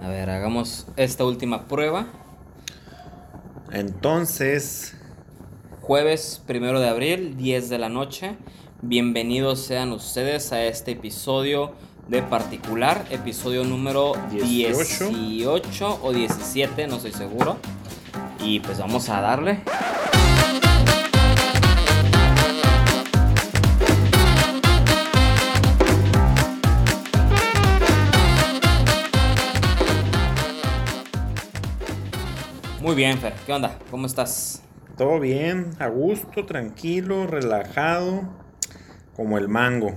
[0.00, 2.06] A ver, hagamos esta última prueba.
[3.72, 4.94] Entonces,
[5.80, 8.36] Jueves primero de abril, 10 de la noche.
[8.82, 11.72] Bienvenidos sean ustedes a este episodio
[12.08, 15.08] de particular, episodio número 18.
[15.08, 17.56] 18 o 17, no estoy seguro.
[18.40, 19.62] Y pues vamos a darle.
[32.88, 33.34] Muy bien, Fer.
[33.44, 33.76] ¿Qué onda?
[33.90, 34.62] ¿Cómo estás?
[34.96, 38.22] todo bien, a gusto, tranquilo, relajado,
[39.14, 39.92] como el mango.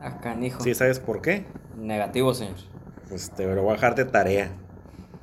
[0.00, 0.62] Acá, hijo.
[0.62, 1.44] ¿Sí sabes por qué?
[1.76, 2.54] Negativo, señor.
[3.08, 4.52] Pues te lo voy a dejar de tarea.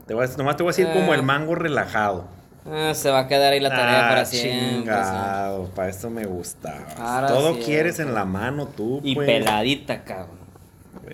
[0.05, 1.15] Te voy a- nomás te voy a decir como Eh.
[1.15, 2.27] el mango relajado.
[2.65, 4.59] Ah, se va a quedar ahí la tarea Ah, para siempre.
[4.59, 4.75] señor.
[4.83, 6.85] chingado, para eso me gustaba.
[6.97, 8.01] Ahora Todo sí, quieres eh.
[8.01, 9.27] en la mano tú, Y pues.
[9.27, 10.37] peladita, cabrón.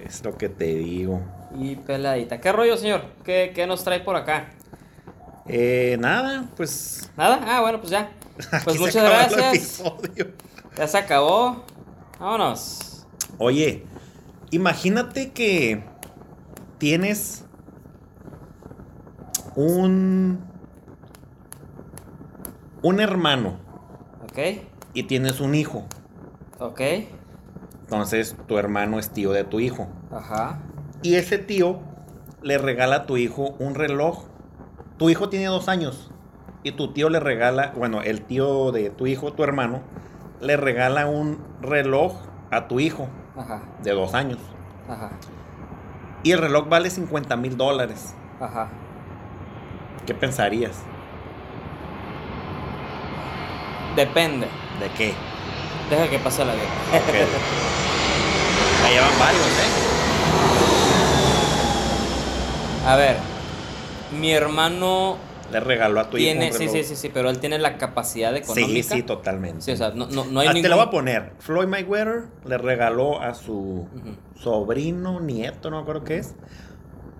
[0.03, 1.21] Es lo que te digo.
[1.55, 2.41] Y peladita.
[2.41, 3.03] ¿Qué rollo, señor?
[3.23, 4.47] ¿Qué, qué nos trae por acá?
[5.47, 7.11] Eh, nada, pues.
[7.17, 7.39] ¿Nada?
[7.45, 8.11] Ah, bueno, pues ya.
[8.63, 9.81] Pues muchas gracias.
[10.77, 11.63] Ya se acabó.
[12.19, 13.05] Vámonos.
[13.37, 13.85] Oye,
[14.51, 15.83] imagínate que
[16.77, 17.45] tienes
[19.55, 20.43] un
[22.81, 23.57] un hermano
[24.23, 24.37] ¿Ok?
[24.93, 25.85] y tienes un hijo.
[26.59, 26.81] ¿Ok?
[27.81, 29.87] Entonces tu hermano es tío de tu hijo.
[30.11, 30.59] Ajá.
[31.01, 31.79] Y ese tío
[32.41, 34.25] le regala a tu hijo un reloj.
[34.97, 36.09] Tu hijo tiene dos años.
[36.63, 39.81] Y tu tío le regala, bueno, el tío de tu hijo, tu hermano,
[40.41, 42.13] le regala un reloj
[42.51, 43.07] a tu hijo
[43.37, 43.61] Ajá.
[43.83, 44.39] de dos años.
[44.89, 45.11] Ajá.
[46.23, 48.15] Y el reloj vale 50 mil dólares.
[48.39, 48.69] Ajá.
[50.07, 50.77] ¿Qué pensarías?
[53.95, 54.47] Depende.
[54.79, 55.13] ¿De qué?
[55.89, 56.63] Deja que pase la vida.
[56.93, 57.13] Ok.
[58.83, 59.71] Ya llevan varios, ¿eh?
[62.87, 63.34] A ver.
[64.19, 65.17] Mi hermano
[65.51, 66.47] Le regaló a tu tiene.
[66.47, 68.89] hijo Sí, sí, sí, sí, pero él tiene la capacidad económica.
[68.89, 69.61] Sí, sí, totalmente.
[69.61, 70.63] Sí, o sea, no, no, no hay Ah, ningún.
[70.63, 71.33] Te lo voy a poner.
[71.39, 73.87] Floyd Mayweather le regaló a su
[74.39, 76.35] sobrino, nieto, no me acuerdo qué es,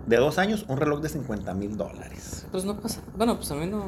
[0.06, 2.47] de dos años, un reloj de 50 mil dólares.
[2.51, 3.02] Pues no pasa.
[3.16, 3.85] Bueno, pues a mí no.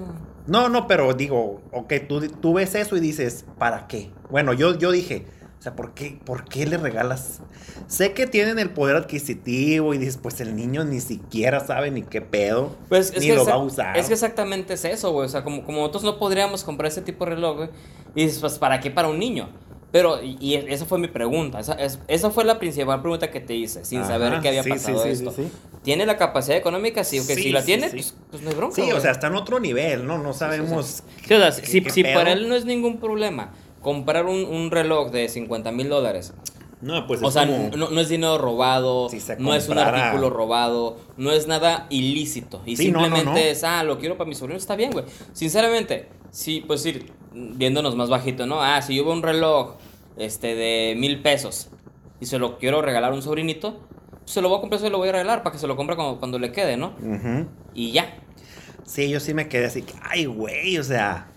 [0.48, 4.12] No, no, pero digo, ok, tú, tú ves eso y dices, ¿para qué?
[4.30, 5.26] Bueno, yo, yo dije,
[5.60, 7.40] o sea, ¿por qué, ¿por qué le regalas?
[7.88, 12.04] Sé que tienen el poder adquisitivo y dices, pues el niño ni siquiera sabe ni
[12.04, 13.98] qué pedo, Pues es ni que lo va a usar.
[13.98, 15.26] Es que exactamente es eso, güey.
[15.26, 17.70] O sea, como, como nosotros no podríamos comprar ese tipo de reloj, güey.
[18.16, 19.50] Y dices, pues, ¿para qué para un niño?
[19.92, 21.60] Pero, y, y esa fue mi pregunta.
[21.60, 24.64] Esa, es- esa fue la principal pregunta que te hice, sin Ajá, saber qué había
[24.64, 25.32] sí, pasado sí, esto.
[25.32, 25.50] sí.
[25.82, 27.04] ¿Tiene la capacidad económica?
[27.04, 27.20] Sí.
[27.20, 27.96] Sí, si la tiene, sí.
[27.96, 28.76] Pues, pues no hay bronca.
[28.76, 30.18] Sí, o sea, está en otro nivel, ¿no?
[30.18, 31.04] No sabemos.
[31.26, 33.54] Sí, o sea, si, qué si para él no es ningún problema
[33.88, 36.34] comprar un, un reloj de 50 mil dólares,
[36.82, 40.30] No, pues o sea, como- no, no es dinero robado, Si no es un artículo
[40.30, 42.62] robado, no es nada ilícito.
[42.66, 43.48] Y Sí, no, no, simplemente no.
[43.52, 45.06] es, ah, lo quiero para mi sobrino, está bien, güey.
[45.32, 48.62] Sinceramente, sí, pues ir viéndonos más bajito, ¿no?
[48.62, 49.76] Ah, si yo veo un reloj
[50.18, 51.70] este, de mil pesos
[52.20, 53.80] y se lo quiero regalar a un sobrinito,
[54.20, 55.78] pues se lo voy a comprar, se lo voy a regalar para que se lo
[55.78, 56.92] compre cuando, cuando le quede, ¿no?
[57.74, 58.18] Y ya.
[58.84, 61.32] Sí, yo sí me quedé así, que, ay, güey, o sea.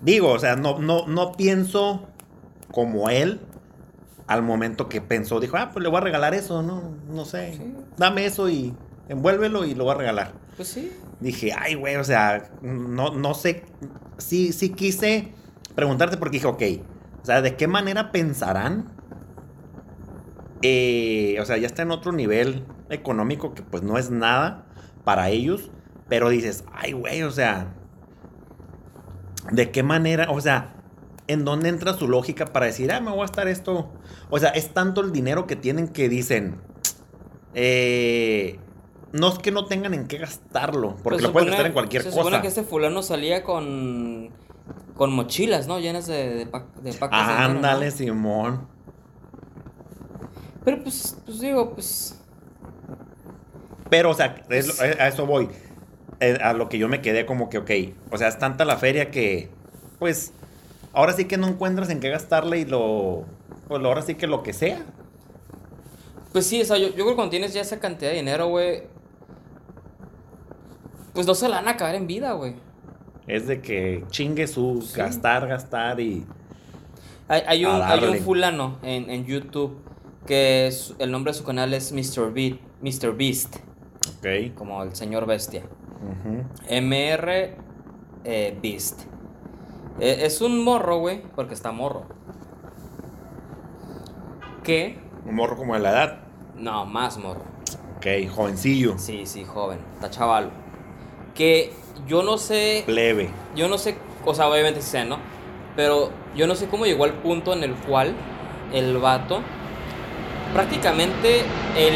[0.00, 2.06] Digo, o sea, no, no, no pienso
[2.70, 3.40] como él
[4.26, 5.40] al momento que pensó.
[5.40, 6.94] Dijo, ah, pues le voy a regalar eso, ¿no?
[7.08, 7.54] No sé.
[7.54, 7.74] Sí.
[7.96, 8.74] Dame eso y
[9.08, 10.32] envuélvelo y lo voy a regalar.
[10.56, 10.92] Pues sí.
[11.20, 13.64] Dije, ay, güey, o sea, no, no sé.
[14.18, 15.32] Sí, sí quise
[15.74, 16.62] preguntarte porque dije, ok,
[17.22, 18.92] o sea, ¿de qué manera pensarán?
[20.62, 24.66] Eh, o sea, ya está en otro nivel económico que pues no es nada
[25.04, 25.70] para ellos,
[26.08, 27.74] pero dices, ay, güey, o sea,
[29.52, 30.30] ¿de qué manera?
[30.30, 30.74] O sea,
[31.28, 33.90] ¿en dónde entra su lógica para decir, ah, me voy a estar esto?
[34.30, 36.60] O sea, es tanto el dinero que tienen que dicen,
[37.54, 38.58] eh,
[39.12, 42.02] no es que no tengan en qué gastarlo, porque Pues lo pueden gastar en cualquier
[42.02, 42.22] se cosa.
[42.22, 44.30] supone que este fulano salía con,
[44.94, 45.78] con mochilas, ¿no?
[45.78, 47.54] Llenas de, de, pa- de pacos de dinero, ¿no?
[47.56, 48.68] Ándale, Simón.
[50.64, 52.20] Pero pues, pues digo, pues...
[53.88, 55.48] Pero, o sea, es lo- a eso voy.
[56.20, 57.70] Eh, A lo que yo me quedé como que, ok,
[58.10, 59.48] o sea, es tanta la feria que,
[59.98, 60.32] pues,
[60.92, 63.24] ahora sí que no encuentras en qué gastarle y lo,
[63.68, 64.78] pues ahora sí que lo que sea.
[66.32, 68.48] Pues sí, o sea, yo, yo creo que cuando tienes ya esa cantidad de dinero,
[68.48, 68.82] güey...
[71.14, 72.54] Pues no se la van a acabar en vida, güey.
[73.26, 74.96] Es de que chingue su Sí.
[74.98, 76.24] gastar, gastar y...
[77.28, 79.78] Hay, hay un, hay un fulano en, en YouTube
[80.26, 82.32] que es- el nombre de su canal es Mr.
[82.32, 83.16] Beat, Mr.
[83.16, 83.56] Beast,
[84.18, 84.54] Ok.
[84.54, 85.62] como el señor bestia.
[86.68, 87.56] MR
[88.24, 89.02] eh, Beast.
[90.00, 92.04] Eh, es un morro, güey, porque está morro.
[94.62, 96.18] Que, Un morro como de la edad.
[96.56, 97.42] no, más morro.
[97.96, 98.06] Ok.
[98.06, 98.98] Ok, jovencillo.
[98.98, 100.50] Sí, sí, joven, está chaval.
[101.34, 101.72] Que
[102.06, 103.30] yo no sé, Plebe.
[103.54, 105.18] yo no sé, o sea, obviamente sí sé, ¿no?
[105.76, 108.14] Pero yo no sé cómo llegó al punto en el cual
[108.72, 109.40] el vato,
[110.52, 111.40] prácticamente
[111.76, 111.94] el...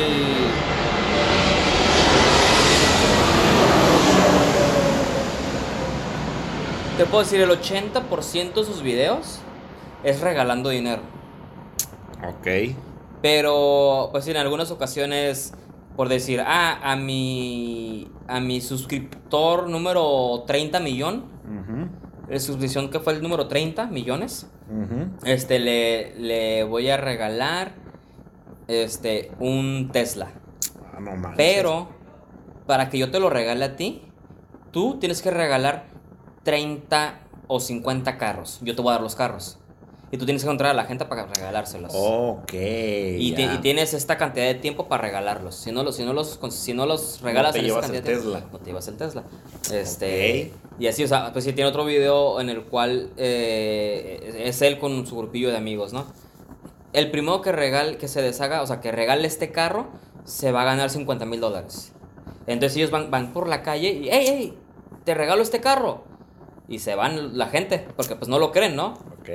[7.01, 9.41] Te puedo decir, el 80% de sus videos
[10.05, 11.01] es regalando dinero.
[12.29, 12.77] Ok.
[13.23, 15.55] Pero, pues en algunas ocasiones,
[15.97, 21.25] por decir, ah, a mi, a mi suscriptor número 30 millón,
[22.29, 24.47] la suscripción que fue el número 30 millones,
[25.25, 27.73] este, le, le voy a regalar,
[28.69, 30.33] este, un Tesla.
[30.93, 31.33] Ah, no.
[31.35, 31.89] Pero,
[32.67, 34.03] para que yo te lo regale a ti,
[34.71, 35.90] tú tienes que regalar
[36.45, 38.59] 30 o 50 carros.
[38.63, 39.57] Yo te voy a dar los carros.
[40.13, 41.93] Y tú tienes que encontrar a la gente para regalárselos.
[41.95, 42.53] Ok.
[42.53, 45.55] Y, te- tienes esta cantidad de tiempo para regalarlos.
[45.55, 48.07] Si no, los- si no, los, si no los regalas te en esa llevas cantidad
[48.09, 48.49] el de tiempo, Tesla.
[48.53, 49.23] no te llevas el Tesla.
[49.73, 54.63] Este, Y así, o sea, pues si tiene otro video en el cual eh, es
[54.63, 56.07] él con su grupillo de amigos, ¿no?
[56.93, 59.87] El primero que regale, que se deshaga, o sea, que regale este carro,
[60.25, 61.93] se va a ganar 50 mil dólares.
[62.49, 64.59] Entonces ellos van, van por la calle y, ¡hey, hey!
[65.05, 66.03] Te regalo este carro.
[66.71, 68.95] Y se van la gente, porque pues no lo creen, ¿no?
[69.19, 69.29] Ok.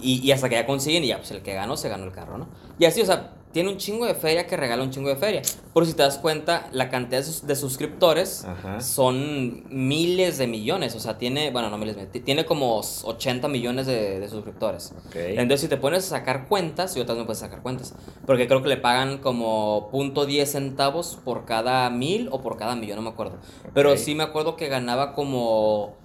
[0.00, 2.12] Y, y hasta que ya consiguen y ya, pues el que ganó, se ganó el
[2.12, 2.48] carro, ¿no?
[2.80, 5.42] Y así, o sea, tiene un chingo de feria que regala un chingo de feria.
[5.72, 8.80] Por si te das cuenta, la cantidad de, sus- de suscriptores Ajá.
[8.80, 10.94] son miles de millones.
[10.94, 14.94] O sea, tiene, bueno, no miles, de- tiene como 80 millones de, de suscriptores.
[15.08, 15.16] Ok.
[15.16, 17.94] Entonces, si te pones a sacar cuentas, yo también puedes sacar cuentas.
[18.26, 22.76] Porque creo que le pagan como punto .10 centavos por cada mil o por cada
[22.76, 23.38] millón, no me acuerdo.
[23.74, 25.96] Pero sí me acuerdo que ganaba como...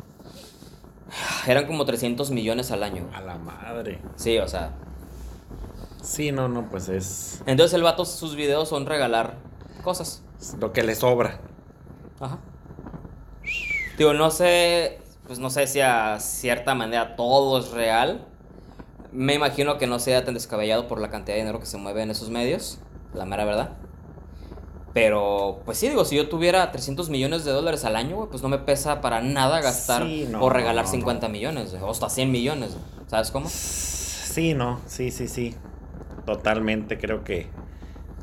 [1.45, 3.07] Eran como 300 millones al año.
[3.13, 3.99] A la madre.
[4.15, 4.73] Sí, o sea.
[6.03, 9.37] Sí, no, no, pues es Entonces el vato, sus videos son regalar
[9.83, 10.21] cosas.
[10.59, 11.39] lo que le sobra.
[12.19, 12.39] Ajá.
[13.97, 18.25] Digo, no sé, pues no sé si a cierta manera todo es real.
[19.11, 22.01] Me imagino que no sea tan descabellado por la cantidad de dinero que se mueve
[22.01, 22.79] en esos medios,
[23.13, 23.69] la mera verdad.
[24.93, 28.43] Pero, pues sí, digo, si yo tuviera 300 millones de dólares al año, güey, pues
[28.43, 31.31] no me pesa para nada gastar Sí, no, o regalar no, 50 no.
[31.31, 32.75] millones, o hasta 100 millones,
[33.07, 33.49] ¿sabes cómo?
[33.49, 35.55] Sí, no, sí, sí, sí.
[36.25, 37.47] Totalmente creo que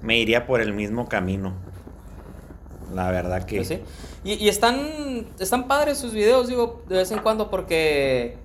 [0.03, 1.53] me iría por el mismo camino.
[2.95, 3.79] La verdad que Pues sí.
[4.25, 8.37] Y, y están, están padres sus videos, digo, de vez en cuando, porque,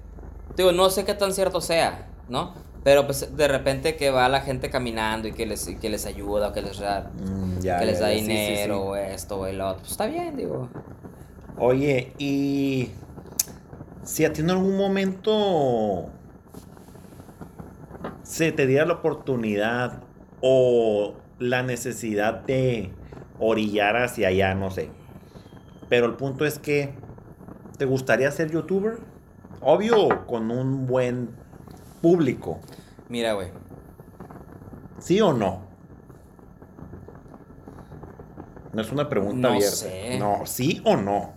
[0.56, 2.54] digo, no sé qué tan cierto sea, ¿no?
[2.84, 6.06] Pero pues de repente que va la gente caminando y que les, y que les
[6.06, 8.76] ayuda, o que les, da- Mm, ya, que les ya, da ya, sí, sí, dinero,
[8.76, 8.82] sí.
[8.82, 9.80] o esto, o el otro.
[9.80, 10.70] Pues está bien, digo.
[11.58, 12.90] Oye, y
[14.04, 16.10] si a ti en algún momento
[18.26, 20.02] se te diera la oportunidad
[20.42, 22.92] o la necesidad de
[23.40, 24.90] orillar hacia allá, no sé.
[25.90, 26.94] Pero el punto es que
[27.78, 28.98] te gustaría ser youtuber,
[29.62, 31.30] obvio, con un buen
[32.02, 32.60] público,
[33.10, 33.50] Mira, güey.
[35.00, 35.62] ¿sí o no?
[38.74, 39.76] No es una pregunta No abierta.
[39.76, 40.18] sé.
[40.20, 41.34] No, ¿sí o no?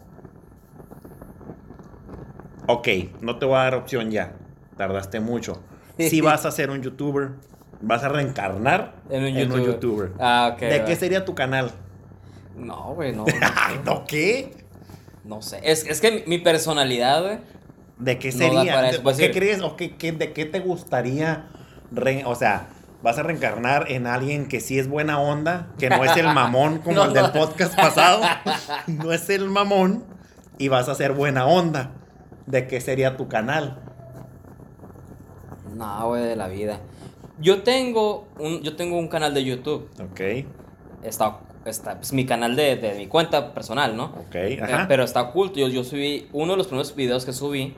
[2.67, 2.89] Ok,
[3.21, 4.33] no te voy a dar opción ya.
[4.77, 5.59] Tardaste mucho.
[5.99, 7.31] Si vas a ser un youtuber,
[7.81, 9.67] vas a reencarnar En un youtuber.
[9.67, 10.13] youtuber.
[10.19, 10.61] Ah, ok.
[10.61, 10.85] ¿De va.
[10.85, 11.73] qué sería tu canal?
[12.57, 13.25] No, güey, no.
[13.85, 14.53] ¿no qué?
[15.25, 15.61] No sé.
[15.63, 17.39] Es, es que mi- personalidad, güey.
[17.99, 18.75] ¿De qué sería?
[18.75, 19.33] para ¿De- eso, pues, ¿Qué sí.
[19.33, 19.61] crees?
[19.61, 21.49] ¿O qué, qué- de qué te gustaría?
[21.91, 22.69] re- o sea,
[23.03, 26.79] vas a reencarnar en alguien que sí es buena onda, que no es el mamón
[26.85, 28.23] como No, el del podcast pasado.
[28.87, 30.05] no es el mamón
[30.59, 31.93] y vas a ser buena onda.
[32.47, 33.79] ¿De qué sería tu canal?
[35.79, 36.81] No, güey, de la vida.
[37.41, 39.89] Yo tengo un, yo tengo un canal de YouTube.
[40.11, 40.21] Ok,
[41.05, 44.07] Está, está, es mi canal de, de mi cuenta personal, ¿no?
[44.07, 44.87] ok, Eh, ajá.
[44.89, 45.61] pero está oculto.
[45.61, 47.75] Yo, yo subí uno de los primeros videos que subí.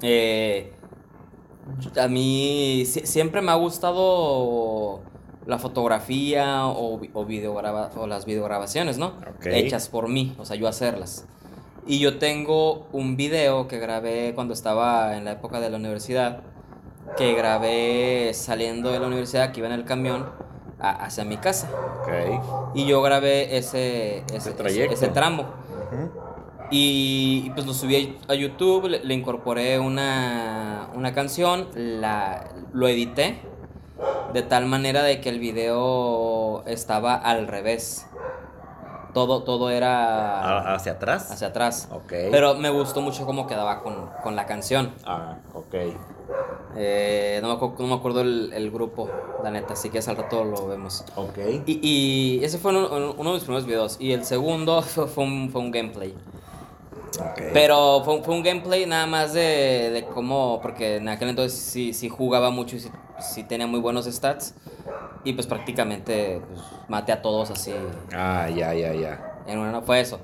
[0.00, 0.72] eh,
[2.00, 5.00] a mí si- siempre me ha gustado
[5.46, 9.08] la fotografía o, o, videograba- o las videograbaciones, ¿no?
[9.36, 9.46] Ok.
[9.46, 11.26] Hechas por mí, o sea, yo hacerlas.
[11.86, 16.40] Y yo tengo un video que grabé cuando estaba en la época de la universidad,
[17.16, 20.26] que grabé saliendo de la universidad, que iba en el camión
[20.80, 21.68] a- hacia mi casa.
[22.74, 24.52] Y yo grabé ese, ese,
[24.92, 25.44] ese- tramo.
[26.70, 33.40] Y, pues lo subí a YouTube, le, le incorporé una, una canción, la, lo edité
[34.32, 38.06] de tal manera de que el video estaba al revés.
[39.14, 40.40] Todo, todo era
[40.70, 41.30] Ah, ¿Hacia atrás?
[41.30, 41.88] hacia atrás.
[41.92, 42.12] Ok.
[42.30, 44.92] Pero me gustó mucho cómo quedaba con, con la canción.
[45.04, 45.74] Ah, ok.
[46.76, 49.10] Eh, no, me acuerdo, no me acuerdo el, el grupo,
[49.42, 51.04] la neta, así que al rato lo vemos.
[51.16, 51.38] Ok.
[51.66, 51.80] Y,
[52.40, 53.96] y ese fue uno, uno de mis primeros videos.
[54.00, 56.14] Y el segundo fue, fue un, fue un gameplay.
[57.52, 61.92] Pero fue, fue un gameplay nada más de, de cómo, porque en aquel entonces sí,
[61.92, 62.90] sí jugaba mucho y sí,
[63.20, 64.54] sí tenía muy buenos stats.
[65.24, 67.72] Y pues prácticamente pues, maté a todos así.
[68.12, 69.42] Ah, ya, ya, ya.
[69.46, 70.20] En una, fue eso.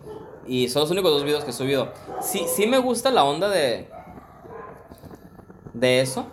[0.47, 1.92] Y son los únicos dos videos que he subido.
[2.21, 3.88] Sí, sí me gusta la onda de.
[5.75, 6.26] De eso.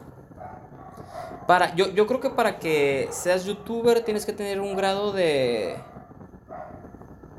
[1.46, 5.76] Para, yo, yo creo que para que seas youtuber tienes que tener un grado de.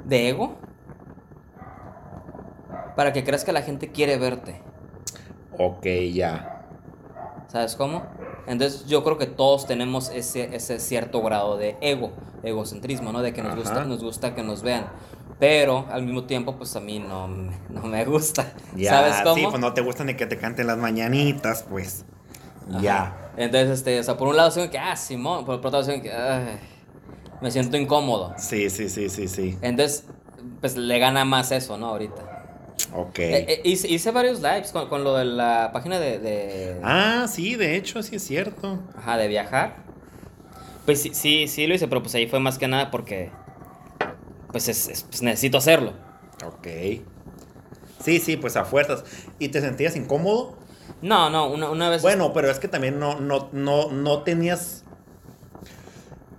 [0.04, 0.58] de ego.
[2.96, 4.60] Para que creas que la gente quiere verte.
[5.58, 6.52] Ok, ya.
[7.48, 8.02] ¿Sabes cómo?
[8.46, 12.12] Entonces yo creo que todos tenemos ese, ese cierto grado de ego,
[12.42, 13.22] egocentrismo, ¿no?
[13.22, 13.60] De que nos Ajá.
[13.60, 14.86] gusta, nos gusta que nos vean.
[15.38, 18.52] Pero al mismo tiempo, pues a mí no, me- no me gusta.
[18.74, 19.34] Ya, ¿Sabes cómo?
[19.34, 22.04] sí, pues no te gusta ni que te canten las mañanitas, pues.
[22.72, 22.82] Ajá.
[22.82, 23.32] Ya.
[23.36, 26.02] Entonces, este, o sea, por un lado siento que, ah, Simón, por otro lado siento
[26.04, 26.58] que, ay,
[27.40, 28.34] me siento incómodo.
[28.38, 29.58] Sí, sí, sí, sí, sí.
[29.60, 30.04] Entonces,
[30.60, 31.88] pues le gana más eso, ¿no?
[31.88, 32.25] Ahorita.
[32.94, 33.18] Ok.
[33.18, 37.26] Eh, eh, hice, hice varios lives con, con lo de la página de, de, Ah,
[37.28, 38.78] sí, de hecho, sí es cierto.
[38.96, 39.76] ajá, de viajar.
[40.84, 43.30] Pues sí, sí, sí lo hice, pero pues ahí fue más que nada porque,
[44.52, 45.92] pues, es- es- pues necesito hacerlo.
[46.44, 46.66] Ok.
[48.04, 49.04] Sí, sí, pues a fuerzas.
[49.38, 50.56] ¿Y te sentías incómodo?
[51.02, 52.02] No, no, una, una vez...
[52.02, 54.84] Bueno, pero es que también no, no, no, no tenías.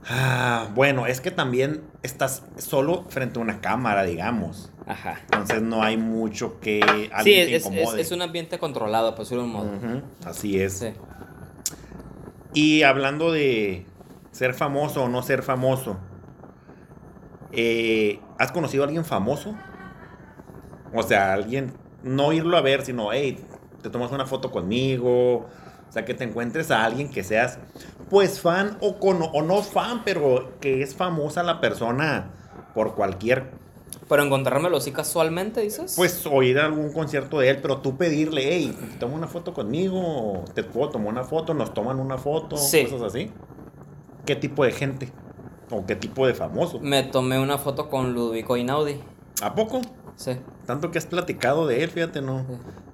[0.10, 4.72] Ah, bueno, es que también estás solo frente a una cámara, digamos.
[4.88, 5.20] Ajá.
[5.24, 9.50] Entonces no hay mucho que Sí, es, es, es un ambiente controlado, por decirlo de
[9.50, 10.01] un modo.
[10.25, 10.79] Así es.
[10.79, 10.94] Sí.
[12.53, 13.86] Y hablando de
[14.32, 15.98] ser famoso o no ser famoso,
[17.51, 19.56] eh, ¿has conocido a alguien famoso?
[20.94, 23.44] O sea, alguien, no irlo a ver, sino, hey,
[23.82, 25.48] te tomas una foto conmigo.
[25.89, 27.60] O sea, que te encuentres a alguien que seas,
[28.10, 32.32] pues, fan o, con, o no fan, pero que es famosa la persona
[32.74, 33.51] por cualquier,
[34.10, 35.94] Pero encontrármelo así casualmente, dices.
[35.96, 40.46] pues, oír algún concierto de él, pero tú pedirle, hey, te tomo una foto conmigo,
[40.53, 42.86] te puedo tomar una foto, nos toman una foto, Sí.
[42.86, 43.32] cosas así.
[44.25, 45.12] ¿Qué tipo de gente?
[45.70, 46.79] ¿O qué tipo de famoso?
[46.79, 49.00] Me tomé una foto con Ludovico Inaudi.
[49.41, 49.82] ¿A poco?
[50.15, 50.32] Sí.
[50.65, 52.46] Tanto que has platicado de él, fíjate, no.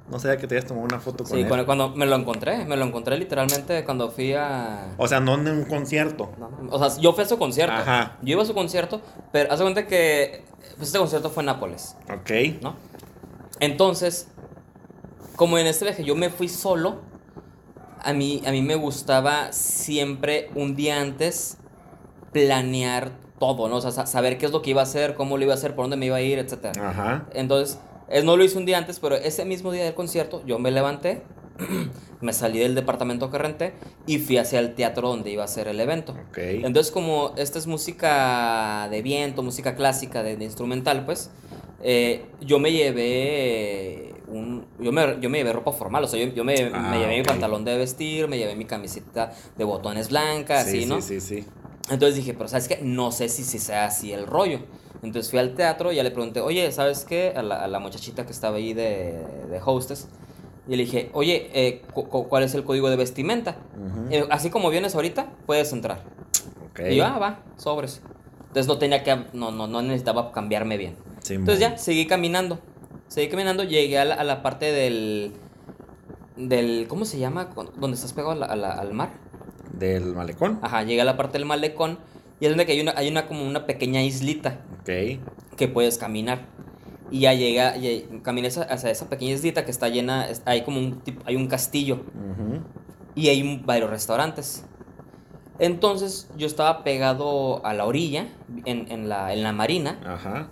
[0.09, 1.47] No sabía que te hayas tomado una foto con Sí, él.
[1.47, 4.93] cuando, cuando me lo encontré, me lo encontré literalmente cuando fui a...
[4.97, 6.29] O sea, no en un concierto.
[6.37, 7.73] no, o sea, yo fui a su concierto.
[7.75, 8.17] Ajá.
[8.21, 10.43] Yo iba a su concierto, pero haz de cuenta que
[10.75, 12.61] pues, este concierto fue en Nápoles, Ok.
[12.61, 12.75] ¿no?
[13.61, 14.27] Entonces,
[15.37, 16.97] como en este viaje yo me fui solo,
[18.01, 21.57] a mí, a mí me gustaba siempre un día antes
[22.33, 23.77] planear todo, ¿no?
[23.77, 25.55] O sea, sa- saber qué es lo que iba a hacer, cómo lo iba a
[25.55, 26.89] hacer, por dónde me iba a ir, etcétera.
[26.89, 27.25] Ajá.
[27.33, 27.79] Entonces,
[28.09, 30.71] es, no lo hice un día antes, pero ese mismo día del concierto yo me
[30.71, 31.23] levanté,
[32.21, 33.73] me salí del departamento que renté
[34.07, 36.13] y fui hacia el teatro donde iba a ser el evento.
[36.29, 36.37] Ok.
[36.37, 41.31] Entonces, como esta es música de viento, música clásica, de, de instrumental, pues,
[41.81, 44.65] eh, yo me llevé un...
[44.79, 47.17] Yo me, yo me llevé ropa formal, o sea, yo, yo me, Ah, me llevé
[47.17, 51.01] mi pantalón de vestir, me llevé mi camiseta de botones blancas, sí, así, ¿no?
[51.01, 51.45] sí, sí, sí.
[51.89, 52.79] Entonces dije, pero ¿sabes qué?
[52.81, 54.59] No sé si, si sea así el rollo.
[55.03, 57.33] Entonces fui al teatro y ya le pregunté, oye, ¿sabes qué?
[57.35, 60.07] A la, a la muchachita que estaba ahí de, de hostess.
[60.67, 63.57] Y le dije, oye, eh, cu- cu- ¿cuál es el código de vestimenta?
[63.77, 64.07] Ujú.
[64.11, 65.99] Eh, así como vienes ahorita, puedes entrar.
[66.71, 66.79] Ok.
[66.89, 68.01] Y yo, ah, va, sobres.
[68.47, 70.95] Entonces no tenía que, no, no, no necesitaba cambiarme bien.
[71.21, 71.71] Sí, Entonces mon.
[71.71, 72.59] ya, seguí caminando.
[73.09, 75.33] Seguí caminando, llegué a la, a la parte del,
[76.37, 77.49] del, ¿cómo se llama?
[77.77, 79.11] Donde estás pegado a la- al mar.
[79.73, 80.59] Del malecón.
[80.61, 81.97] Ajá, llegué a la parte del malecón
[82.43, 84.89] y es donde que hay una, hay una como una pequeña islita Ok.
[85.55, 86.45] que puedes caminar.
[87.09, 87.89] Y ya llega, ya,
[88.21, 92.59] caminé hacia- esa pequeña islita que está llena, hay como un hay un castillo Ujú.
[93.15, 94.65] y hay un- varios restaurantes.
[95.59, 98.27] Entonces yo estaba pegado a la orilla,
[98.65, 100.49] en, en la, en la marina, Ajá.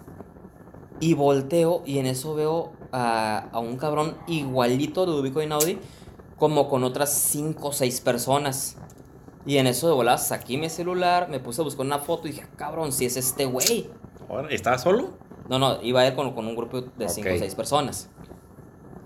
[1.01, 5.77] y volteo y en eso veo a, a un cabrón igualito de Ubico Inaudi,
[6.37, 8.77] como con otras 5 o 6 personas.
[9.45, 12.31] Y en eso de volada saqué mi celular, me puse a buscar una foto y
[12.31, 13.89] dije, "Ah, cabrón, si es este güey.
[14.29, 15.11] Ahora, ¿Estabas solo?
[15.49, 17.35] No, no, iba a ir con, con un grupo de 5 Ok.
[17.35, 18.09] o 6 personas.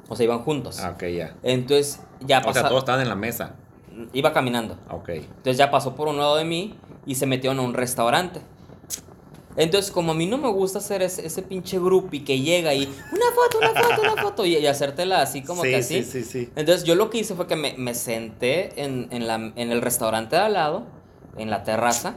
[0.09, 0.79] O sea, iban juntos.
[0.79, 1.35] Ah, ok, ya.
[1.41, 2.67] Entonces ya O sea, pasó.
[2.67, 3.55] todos estaban en la mesa.
[4.13, 4.77] Iba caminando.
[4.91, 5.09] Ok.
[5.09, 8.41] Entonces ya pasó por un lado de mí y se metió en un restaurante.
[9.57, 12.73] Entonces, como a mí no me gusta hacer ese, ese pinche grupo y que llega
[12.73, 16.03] y una foto, una foto, una foto y, y hacértela así como sí, que así.
[16.03, 16.49] sí, sí, sí.
[16.55, 19.81] Entonces yo lo que hice fue que me, me senté en, en la- en el
[19.81, 20.83] restaurante de al lado,
[21.37, 22.15] en la terraza,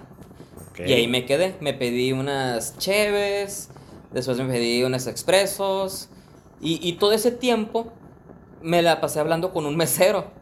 [0.85, 1.54] y ahí me quedé.
[1.61, 3.68] Me pedí unas cheves,
[4.12, 6.09] después me pedí unos expresos,
[6.61, 7.92] y, y todo ese tiempo
[8.62, 10.38] me la pasé hablando con un mesero.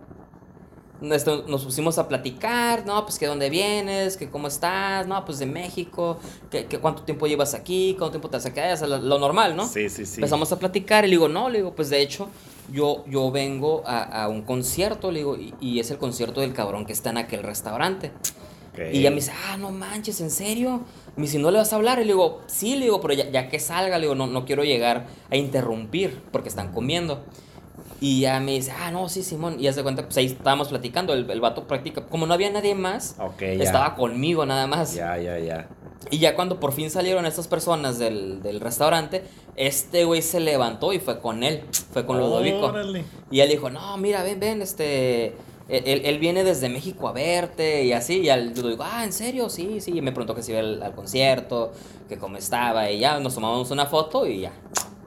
[1.02, 5.38] Esto, nos pusimos a platicar, no, pues que dónde vienes, que cómo estás, no, pues
[5.38, 6.18] de México,
[6.50, 9.66] que, que cuánto tiempo llevas aquí, cuánto tiempo te sea, lo, lo normal, ¿no?
[9.66, 10.16] Sí, sí, sí.
[10.16, 12.28] Empezamos a platicar y le digo, no, le digo, pues de hecho,
[12.72, 16.54] yo, yo vengo a, a un concierto, le digo, y, y es el concierto del
[16.54, 18.12] cabrón que está en aquel restaurante.
[18.92, 20.82] Y ella me dice, ah, no manches, ¿en serio?
[21.16, 21.98] Me dice, ¿no le vas a hablar?
[21.98, 24.44] Y le digo, sí, le digo, pero ya, ya que salga, le digo, no, no
[24.44, 27.24] quiero llegar a interrumpir porque están comiendo.
[28.00, 29.56] Y ya me dice, ah, no, sí, Simón.
[29.58, 32.06] Y ya se cuenta, pues ahí estábamos platicando, el, el vato practica.
[32.06, 33.64] Como no había nadie más, Ok, ya.
[33.64, 34.94] estaba conmigo nada más.
[34.94, 35.68] Ya, ya, ya.
[36.10, 39.24] Y ya cuando por fin salieron estas personas del, del restaurante,
[39.56, 41.62] este güey se levantó y fue con él,
[41.92, 42.66] fue con Ludovico.
[42.66, 43.04] Órale.
[43.30, 45.34] Y él dijo, no, mira, ven, ven, este...
[45.68, 48.20] Él, él viene desde México a verte y así.
[48.20, 49.48] Y al Ludovico, ah, ¿en serio?
[49.50, 49.90] Sí, sí.
[49.96, 51.72] Y me preguntó que si iba al, al concierto,
[52.08, 52.88] que cómo estaba.
[52.88, 54.52] Y ya nos tomamos una foto y ya.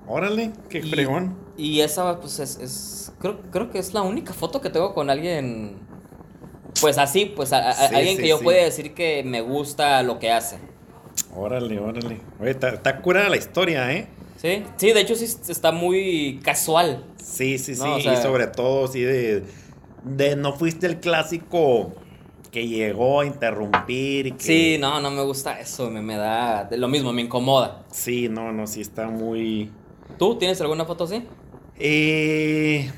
[0.09, 1.37] Órale, qué Y- fregón.
[1.55, 2.57] Y esa, pues, es...
[2.59, 5.77] es- creo, creo que es la única foto que tengo con alguien...
[6.81, 8.43] Pues así, pues a- a- Sí, alguien sí, que yo sí.
[8.43, 10.57] pueda decir que me gusta lo que hace.
[11.35, 12.21] Órale, órale.
[12.39, 14.07] Oye, está, curada la historia, ¿eh?
[14.37, 17.03] Sí, sí, de hecho sí está muy casual.
[17.21, 17.81] Sí, sí, sí.
[17.81, 19.43] No, o sea- y sobre todo, sí, de,
[20.03, 21.93] de no fuiste el clásico
[22.51, 24.43] que llegó a interrumpir y que...
[24.43, 27.83] Sí, no, no me gusta eso, me, me da lo mismo, me incomoda.
[27.91, 29.69] Sí, no, no, sí está muy...
[30.19, 31.25] ¿Tú tienes alguna foto así?
[31.77, 32.91] Eh,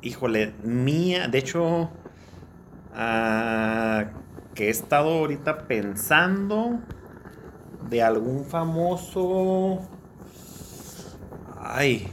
[0.00, 1.90] híjole, mía, de hecho,
[2.94, 4.04] ah,
[4.54, 6.78] que he estado ahorita pensando
[7.90, 9.80] de algún famoso...
[11.58, 12.06] Ay,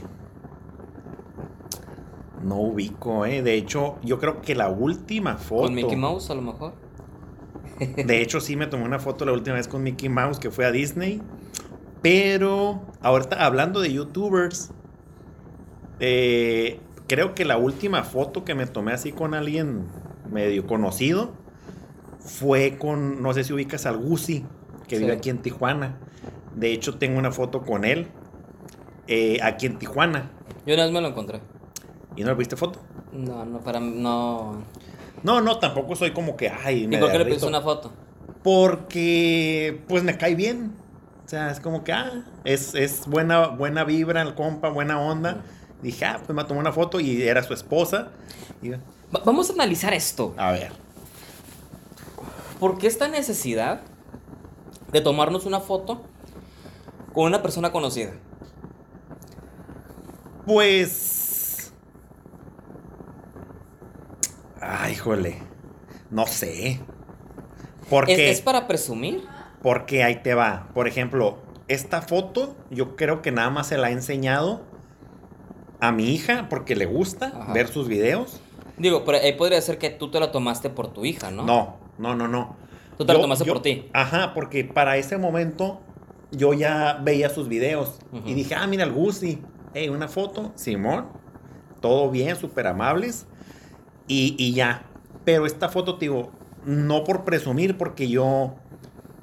[2.42, 3.40] no ubico, eh.
[3.40, 5.62] De hecho, yo creo que la última foto...
[5.62, 6.74] Con Mickey Mouse a lo mejor.
[7.78, 10.66] De hecho, sí me tomé una foto la última vez con Mickey Mouse que fue
[10.66, 11.22] a Disney.
[12.04, 14.72] Pero ahorita hablando de youtubers,
[16.00, 19.86] eh, creo que la última foto que me tomé así con alguien
[20.30, 21.32] medio conocido
[22.20, 24.44] fue con, no sé si ubicas al Gucci,
[24.86, 25.98] que vive aquí en Tijuana.
[26.54, 28.08] De hecho, tengo una foto con él
[29.06, 30.30] eh, aquí en Tijuana.
[30.66, 31.40] Yo una vez me lo encontré.
[32.16, 32.80] ¿Y no le viste foto?
[33.14, 34.62] No, no, para mí, no.
[35.22, 37.92] No, no, tampoco soy como que, ay, ¿Y me por qué le pediste una foto?
[38.42, 40.83] Porque, pues me cae bien.
[41.24, 45.42] O sea, es como que, ah, es, es buena, buena vibra el compa, buena onda.
[45.82, 48.08] Dije, ah, pues me tomó una foto y era su esposa.
[48.62, 48.78] Y, Va-
[49.24, 50.34] vamos a analizar esto.
[50.36, 50.72] a ver,
[52.60, 53.80] ¿Por qué esta necesidad
[54.92, 56.02] de tomarnos una foto
[57.12, 58.12] con una persona conocida?
[60.46, 61.72] pues...
[64.60, 65.38] Ay, híjole.
[66.10, 66.80] No sé.
[67.90, 69.26] Porque, ¿Es, es para presumir?
[69.64, 70.68] Porque ahí te va.
[70.74, 74.60] Por ejemplo, esta foto yo creo que nada más se la he enseñado
[75.80, 77.54] a mi hija porque le gusta Ajá.
[77.54, 78.42] ver sus videos.
[78.78, 81.44] Digo, pero ahí podría ser que tú te la tomaste por tu hija, ¿no?
[81.46, 82.54] No, no, no, no.
[82.98, 83.88] Tú te la tomaste por ti.
[83.94, 85.80] Ajá, porque para ese momento
[86.30, 89.38] yo ya veía sus videos y dije, ah, mira el Gucci,
[89.72, 91.06] hey, una foto, Simón,
[91.80, 93.24] todo bien, súper amables
[94.08, 94.82] y, y ya.
[95.24, 96.32] Pero esta foto, digo,
[96.66, 98.52] no por presumir, porque yo,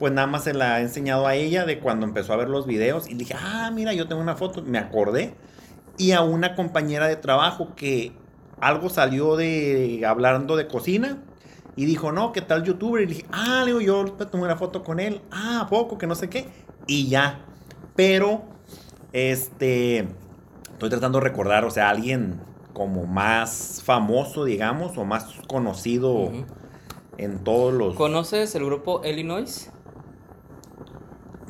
[0.02, 2.66] pues nada más se la he enseñado a ella de cuando empezó a ver los
[2.66, 5.36] videos y dije, ah, mira, yo tengo una foto, me acordé.
[5.96, 8.12] Y a una compañera de trabajo que
[8.60, 11.20] algo salió de hablando de cocina
[11.76, 13.04] y dijo, no, ¿qué tal youtuber?
[13.04, 15.22] Y dije, ah, le digo, yo tomé una foto con él.
[15.30, 16.48] Ah, ¿a poco, que no sé qué.
[16.88, 17.46] Y ya.
[17.96, 18.42] Pero,
[19.14, 20.08] este,
[20.74, 22.42] estoy tratando de recordar, o sea, alguien
[22.74, 26.46] como más famoso, digamos, o más conocido Ujú.
[27.20, 27.94] en todos los...
[27.94, 29.70] ¿Conoces el grupo Illinois?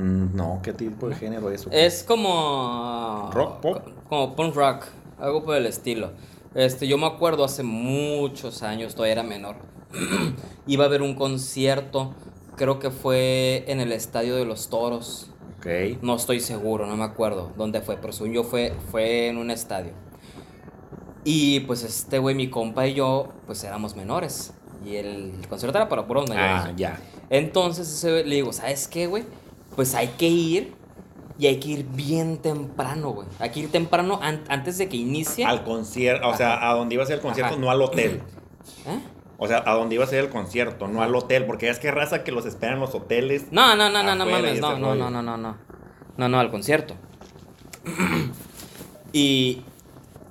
[0.01, 1.61] Mm, No, ¿qué tipo de género es?
[1.61, 1.69] eso?
[1.71, 3.29] Es como.
[3.33, 3.77] Rock, pop.
[4.09, 4.85] Como punk rock,
[5.19, 6.11] algo por el estilo.
[6.55, 9.55] Este, yo me acuerdo hace muchos años, todavía era menor.
[10.67, 12.13] Iba a haber un concierto,
[12.55, 15.29] creo que fue en el Estadio de los Toros.
[15.57, 16.01] Ok.
[16.01, 19.51] No estoy seguro, no me acuerdo dónde fue, pero según yo fue, fue en un
[19.51, 19.93] estadio.
[21.23, 24.53] Y pues este güey, mi compa y yo, pues éramos menores.
[24.83, 26.63] Y el, concierto era para puros mayores.
[26.65, 26.99] Ah, ya.
[27.29, 29.23] Entonces ese le digo, ¿sabes qué, güey?
[29.75, 30.73] Pues hay que ir
[31.37, 33.27] y hay que ir bien temprano, güey.
[33.39, 35.45] Hay que ir temprano an- antes de que inicie.
[35.45, 37.61] Al concierto, o sea, a donde iba a ser el concierto, Ajá.
[37.61, 38.21] no al hotel.
[38.85, 38.99] ¿Eh?
[39.37, 41.89] O sea, a donde iba a ser el concierto, no al hotel, porque es que
[41.89, 43.45] raza que los esperan los hoteles.
[43.51, 44.59] No, no, no, no, no mames.
[44.61, 45.57] No, no, no, no, no, no.
[46.17, 46.93] No, no, al concierto.
[49.13, 49.61] y,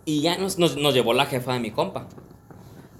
[0.05, 2.07] y ya nos, nos, nos llevó la jefa de mi compa.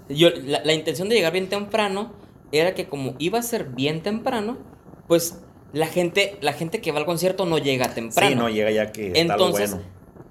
[0.09, 2.11] Yo, la, la intención de llegar bien temprano
[2.51, 4.57] era que como iba a ser bien temprano,
[5.07, 5.39] pues
[5.73, 8.29] la gente, la gente que va al concierto no llega temprano.
[8.29, 9.85] Sí, no llega ya que está Entonces, bueno.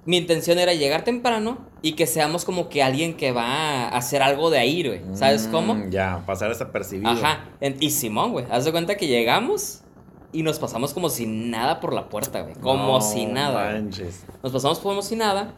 [0.05, 4.23] mi intención era llegar temprano y que seamos como que alguien que va a hacer
[4.23, 5.01] algo de ahí, güey.
[5.15, 5.77] ¿Sabes Mm, cómo?
[5.91, 7.11] Ya, pasar desapercibido.
[7.11, 7.45] Ajá.
[7.81, 9.81] Y Simón, güey, haz de cuenta que llegamos
[10.33, 12.55] y nos pasamos como si nada por la puerta, güey.
[12.57, 13.73] Como No si nada.
[13.73, 14.25] manches.
[14.43, 15.55] Nos pasamos como si nada.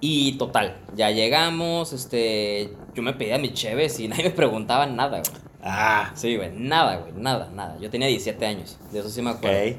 [0.00, 5.20] Y total, ya llegamos, este, yo me pedía mis cheves y nadie me preguntaba nada,
[5.20, 5.47] güey.
[5.62, 7.76] Ah, Sí, güey, nada, güey, nada, nada.
[7.80, 9.58] Yo tenía 17 años, de eso sí me acuerdo.
[9.58, 9.76] ok.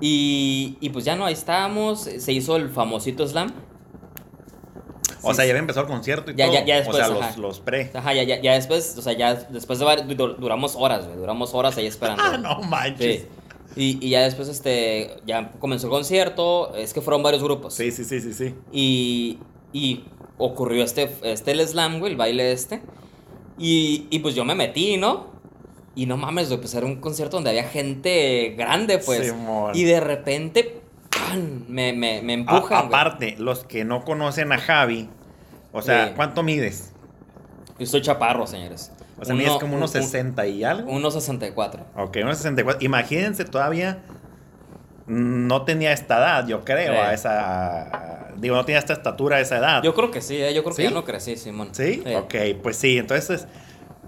[0.00, 3.50] Y, y pues ya no, ahí estábamos, se hizo el famosito slam.
[5.22, 6.54] O Sí, sea, ya había empezado el concierto y Ya, todo.
[6.54, 7.28] ya, ya después, O sea, ajá.
[7.30, 7.90] los, los pre.
[7.94, 10.04] Ajá, ya, ya, ya después, o sea, ya después de
[10.38, 12.22] duramos horas, güey, duramos horas ahí esperando.
[12.24, 13.22] Ah, no manches.
[13.22, 13.98] Sí.
[14.00, 17.74] Y, y ya después, este, ya comenzó el concierto, es que fueron varios grupos.
[17.74, 18.54] Sí, sí, sí, sí, sí.
[18.72, 19.38] Y,
[19.72, 20.04] y
[20.38, 22.82] ocurrió este, este el slam, güey, el baile este.
[23.58, 25.28] Y, y pues yo me metí, ¿no?
[25.94, 29.26] Y no mames, güey, pues era un concierto donde había gente grande, pues.
[29.28, 29.72] Simón.
[29.74, 31.64] y de repente, ¡pam!
[31.68, 33.00] Me, me, me A- empujan, güey.
[33.00, 35.08] aparte, los que no conocen a Javi,
[35.72, 36.12] o sea, Sí.
[36.16, 36.92] ¿cuánto mides?
[37.78, 38.92] Yo soy chaparro, señores.
[39.18, 40.90] O sea, mides como unos 60 y algo.
[40.92, 41.80] 1.64.
[41.96, 42.84] Ok, unos 64.
[42.84, 44.02] Imagínense, todavía
[45.06, 46.98] no tenía esta edad, yo creo, Sí.
[46.98, 48.05] a esa...
[48.38, 49.82] Digo, no tenía esta estatura a esa edad.
[49.82, 50.52] Yo creo que sí, ¿eh?
[50.54, 50.88] yo creo que ¿Sí?
[50.88, 51.68] ya no crecí, Simón.
[51.72, 52.02] ¿Sí?
[52.16, 53.46] Ok, pues sí, entonces,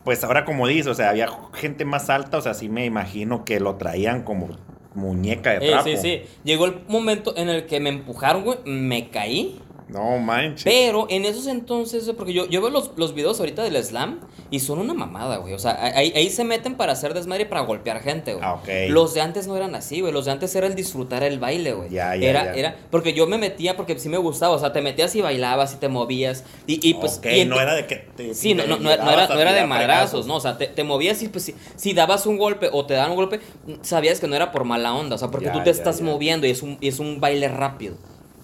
[0.05, 3.45] pues ahora como dices, o sea, había gente más alta, o sea, sí me imagino
[3.45, 4.49] que lo traían como
[4.95, 5.85] muñeca de Eh, trapo.
[5.85, 6.23] sí, sí.
[6.45, 9.61] Llegó el momento en el que me empujaron, güey, me caí.
[9.89, 10.65] No manches.
[10.65, 14.21] Pero en esos entonces, porque yo, yo veo los, los videos ahorita del slam
[14.51, 15.55] y son una mamada, güey.
[15.55, 18.45] O sea, ahí, ahí se meten para hacer desmadre y para golpear gente, güey.
[18.45, 18.69] Ah, ok.
[18.89, 20.13] Los de antes no eran así, güey.
[20.13, 21.91] Los de antes era el disfrutar el baile, güey.
[21.91, 22.53] Ya, ya, era, ya.
[22.55, 24.55] era, porque yo me metía porque sí me gustaba.
[24.55, 26.45] O sea, te metías y bailabas y te movías.
[26.67, 27.19] Y, y pues.
[27.19, 28.35] Ok, y no era de que te...
[28.35, 30.27] Sí, no, no, no, era- no era, a no era de madrazos.
[30.27, 30.37] ¿no?
[30.37, 33.11] O sea, te, te movías y pues si, si dabas un golpe o te daban
[33.13, 33.41] un golpe,
[33.83, 36.51] sabías que no era por mala onda, o sea, porque tú te estás moviendo y
[36.51, 37.97] es un, y es un baile rápido,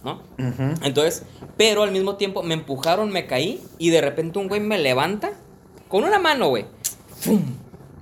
[0.04, 0.22] ¿no?
[0.82, 1.22] Entonces,
[1.56, 5.32] pero al mismo tiempo me empujaron, me caí y de repente un güey me levanta
[5.88, 6.66] con una mano, güey.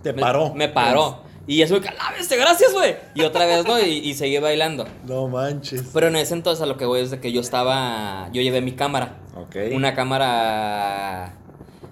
[0.02, 0.52] Te Me- paró.
[0.54, 1.22] Me paró.
[1.46, 2.94] Y eso, ¡cállate, gracias, güey!
[3.16, 3.80] Y otra vez, ¿no?
[3.80, 4.86] Y, y seguí bailando.
[5.06, 5.82] No manches.
[5.92, 8.60] Pero en ese entonces a lo que voy es de que yo estaba, yo llevé
[8.60, 9.16] mi cámara.
[9.36, 9.56] Ok.
[9.74, 11.34] Una cámara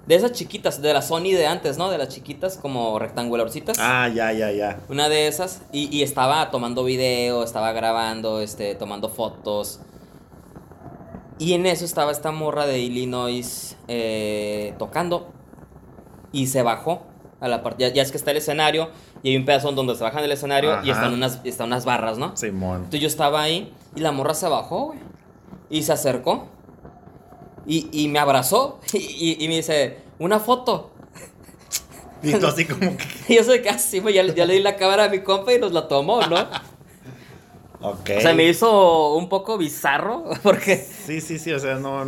[0.07, 1.91] de esas chiquitas, de la Sony de antes, ¿no?
[1.91, 3.77] De las chiquitas como rectangularcitas.
[3.81, 4.79] Ah, ya, ya, ya.
[4.89, 5.63] Una de esas.
[5.73, 9.81] Y, y estaba tomando video, estaba grabando, este, tomando fotos.
[11.41, 15.33] Y en eso estaba esta morra de Illinois eh, tocando.
[16.33, 17.03] Y se bajó
[17.41, 17.83] a la parte.
[17.83, 18.91] Ya, ya es que está el escenario.
[19.23, 22.19] Y hay un pedazo donde se bajan del escenario y están unas, están unas barras,
[22.19, 22.37] ¿no?
[22.37, 22.77] Simón.
[22.77, 24.99] Entonces yo estaba ahí y la morra se bajó, güey.
[25.71, 26.47] Y se acercó.
[27.67, 28.79] Y, y me abrazó.
[28.93, 30.91] Y, y- y me dice, una foto.
[32.23, 33.05] Y tú así como que...
[33.35, 35.73] Yo soy casi, güey, ya, ya le di la cámara a mi compa y nos
[35.73, 36.37] la tomó, ¿no?
[37.83, 38.11] Ok.
[38.19, 40.77] O sea, me hizo un poco bizarro porque...
[40.77, 42.05] Sí, sí, sí, o sea, no...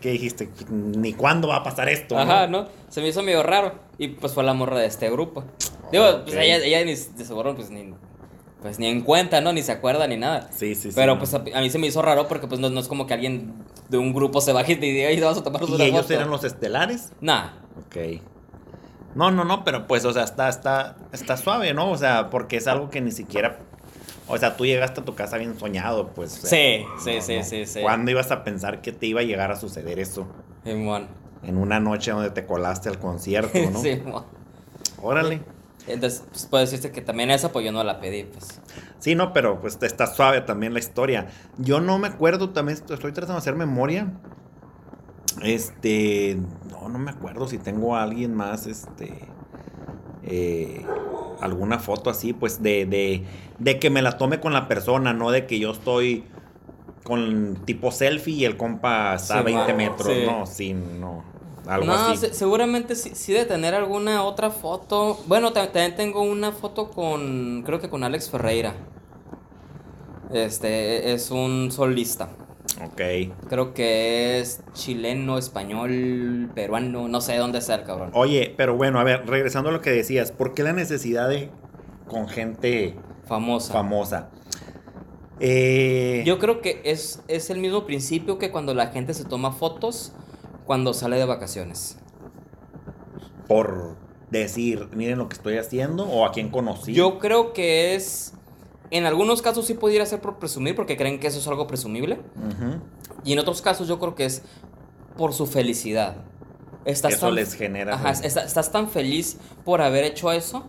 [0.00, 0.48] ¿Qué dijiste?
[0.70, 2.18] Ni cuándo va a pasar esto.
[2.18, 2.68] Ajá, ¿no?
[2.88, 3.74] Se me hizo medio raro.
[3.98, 5.44] Y pues fue la morra de este grupo.
[5.92, 7.92] Digo, pues ella, ella ni de seguro pues ni,
[8.62, 9.52] pues ni en cuenta, ¿no?
[9.52, 10.48] Ni se acuerda ni nada.
[10.52, 10.92] Sí, sí, sí.
[10.94, 13.06] Pero pues a, a mí se me hizo raro porque pues no, no es como
[13.06, 13.52] que alguien
[13.90, 16.14] de un grupo se baje y te diga, y vamos a tomar ¿Y ellos foto".
[16.14, 17.12] eran los estelares?
[17.20, 17.48] Nah.
[17.86, 18.22] Ok.
[19.14, 21.90] No, no, no, pero pues, o sea, está, está, está suave, ¿no?
[21.90, 23.58] O sea, porque es algo que ni siquiera...
[24.30, 26.38] O sea, tú llegaste a tu casa bien soñado, pues.
[26.38, 27.44] o sea, Sí, sí, no, sí, no.
[27.44, 27.80] sí, sí.
[27.82, 30.26] ¿Cuándo ibas a pensar que te iba a llegar a suceder eso?
[30.64, 31.08] Simón.
[31.42, 33.80] En una noche donde te colaste al concierto, ¿no?
[33.80, 34.24] Simón.
[35.02, 35.40] Órale.
[35.86, 38.60] Entonces, pues puedo decirte que también esa, pues yo no la pedí, pues.
[38.98, 41.28] Sí, no, pero pues está suave también la historia.
[41.56, 44.12] Yo no me acuerdo, también estoy estoy tratando de hacer memoria.
[45.42, 46.38] Este,
[46.70, 49.26] no, no me acuerdo si tengo a alguien más, este,
[50.22, 50.84] eh,
[51.40, 53.24] alguna foto así, pues de, de,
[53.58, 56.24] de que me la tome con la persona, no de que yo estoy
[57.04, 60.24] con tipo selfie y el compa está a Sí, 20 ma, metros, sí.
[60.24, 61.24] no, sí, no,
[61.66, 62.16] algo no, así.
[62.16, 65.18] se- seguramente sí, sí de tener alguna otra foto.
[65.26, 68.74] Bueno, ta- también tengo una foto con, creo que con Alex Ferreira.
[70.32, 72.28] Este, es un solista.
[72.84, 73.00] Ok.
[73.48, 78.10] Creo que es chileno, español, peruano, no sé dónde sea el cabrón.
[78.14, 81.50] Oye, pero bueno, a ver, regresando a lo que decías, ¿por qué la necesidad de
[82.06, 82.94] con gente
[83.26, 83.72] Famosa.
[83.72, 84.30] famosa?
[85.40, 89.52] Eh, Yo creo que es, es el mismo principio que cuando la gente se toma
[89.52, 90.12] fotos
[90.66, 91.96] cuando sale de vacaciones.
[93.48, 93.96] por
[94.30, 96.92] decir, miren lo que estoy haciendo o a quién conocí.
[96.92, 98.34] Yo creo que es.
[98.90, 102.20] En algunos casos sí pudiera ser por presumir, porque creen que eso es algo presumible.
[103.24, 104.42] Y en otros casos yo creo que es
[105.16, 106.16] por su felicidad.
[106.84, 107.94] Estás Eso tan- les genera.
[107.94, 110.64] Ajá, estás tan feliz por haber hecho eso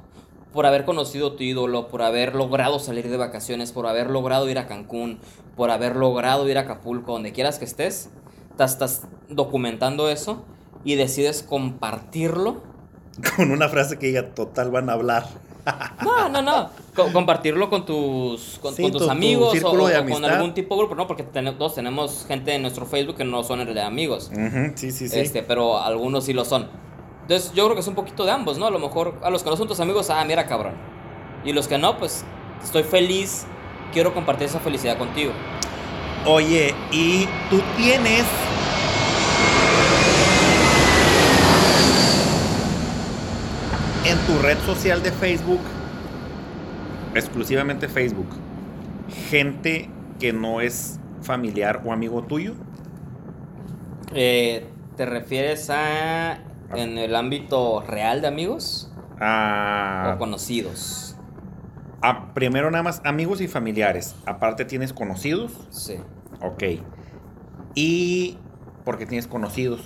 [0.53, 4.59] por haber conocido tu ídolo, por haber logrado salir de vacaciones, por haber logrado ir
[4.59, 5.19] a Cancún,
[5.55, 8.09] por haber logrado ir a Acapulco, donde quieras que estés,
[8.49, 10.43] estás, estás documentando eso
[10.83, 12.63] y decides compartirlo.
[13.37, 15.25] Con una frase que diga, total van a hablar.
[16.03, 16.69] No, no, no.
[16.95, 20.05] Co- compartirlo con tus, con, Sí, con tus tu- tu amigos o, círculo de o
[20.05, 21.07] con algún tipo de grupo, ¿no?
[21.07, 24.31] Porque ten- todos tenemos gente en nuestro Facebook que no son en realidad amigos.
[24.75, 25.19] Sí, sí, sí.
[25.19, 26.67] Este, pero algunos sí lo son.
[27.23, 28.65] Entonces yo creo que es un poquito de ambos, ¿no?
[28.65, 30.73] A lo mejor a los que no son tus amigos, ah, mira cabrón.
[31.45, 32.25] Y los que no, pues
[32.63, 33.45] estoy feliz,
[33.93, 35.31] quiero compartir esa felicidad contigo.
[36.25, 38.25] Oye, y tú tienes.
[44.05, 45.59] En tu red social de Facebook,
[47.13, 48.27] exclusivamente Facebook,
[49.29, 52.53] gente que no es familiar o amigo tuyo.
[54.13, 54.65] Eh,
[54.97, 56.39] ¿Te refieres a
[56.75, 61.15] en el ámbito real de amigos Ah, o conocidos?
[62.01, 64.15] ah, primero nada más amigos y familiares.
[64.25, 65.51] Aparte tienes conocidos.
[65.69, 65.97] Sí.
[66.41, 66.63] Ok.
[67.75, 68.37] Y
[68.83, 69.81] porque tienes conocidos.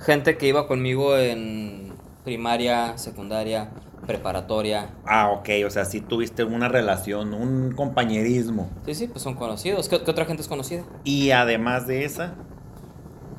[0.00, 1.92] Gente que iba conmigo en
[2.28, 3.70] primaria, secundaria,
[4.06, 4.90] preparatoria.
[5.06, 5.48] Ah, ok.
[5.66, 8.68] O sea, si tuviste una relación, un compañerismo.
[8.84, 9.88] Sí, sí, pues son conocidos.
[9.88, 10.84] ¿Qué, qué otra gente es conocida?
[11.04, 12.34] Y además de esa,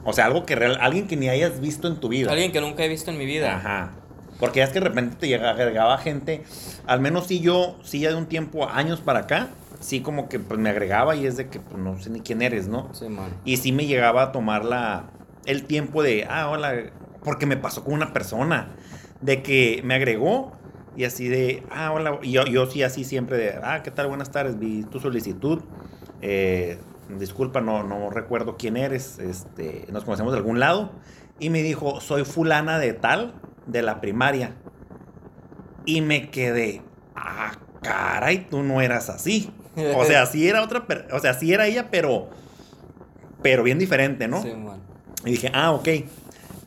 [0.06, 2.32] o sea, algo que real, alguien que ni hayas visto en tu vida.
[2.32, 3.58] Alguien que nunca he visto en mi vida.
[3.58, 3.91] Ajá.
[4.39, 6.43] Porque ya es que de repente te llega, agregaba gente,
[6.88, 9.49] al menos si yo, sí ya de un tiempo, años para acá,
[9.80, 12.41] sí como que pues me agregaba y es de que pues, no sé ni quién
[12.41, 12.89] eres, ¿no?
[12.93, 13.30] Sí, man.
[13.45, 15.12] Y sí me llegaba a tomar la,
[15.45, 16.73] el tiempo de, ah, hola,
[17.23, 18.69] porque me pasó con una persona,
[19.21, 20.53] de que me agregó
[20.95, 24.08] y así de, ah, hola, y yo, yo sí así siempre de, ah, ¿qué tal?
[24.08, 25.62] Buenas tardes, vi tu solicitud,
[26.21, 26.79] eh,
[27.17, 30.91] disculpa, no, no recuerdo quién eres, este, nos conocemos de algún lado,
[31.39, 33.34] y me dijo, soy fulana de tal,
[33.65, 34.55] de la primaria,
[35.86, 36.82] y me quedé,
[37.15, 39.51] ah, caray, tú no eras así.
[39.95, 42.29] O sea, sí era otra, o sea, sí era ella, pero,
[43.41, 44.41] pero bien diferente, ¿no?
[44.41, 44.82] Sí, man.
[45.23, 45.88] Y dije, ah, ok.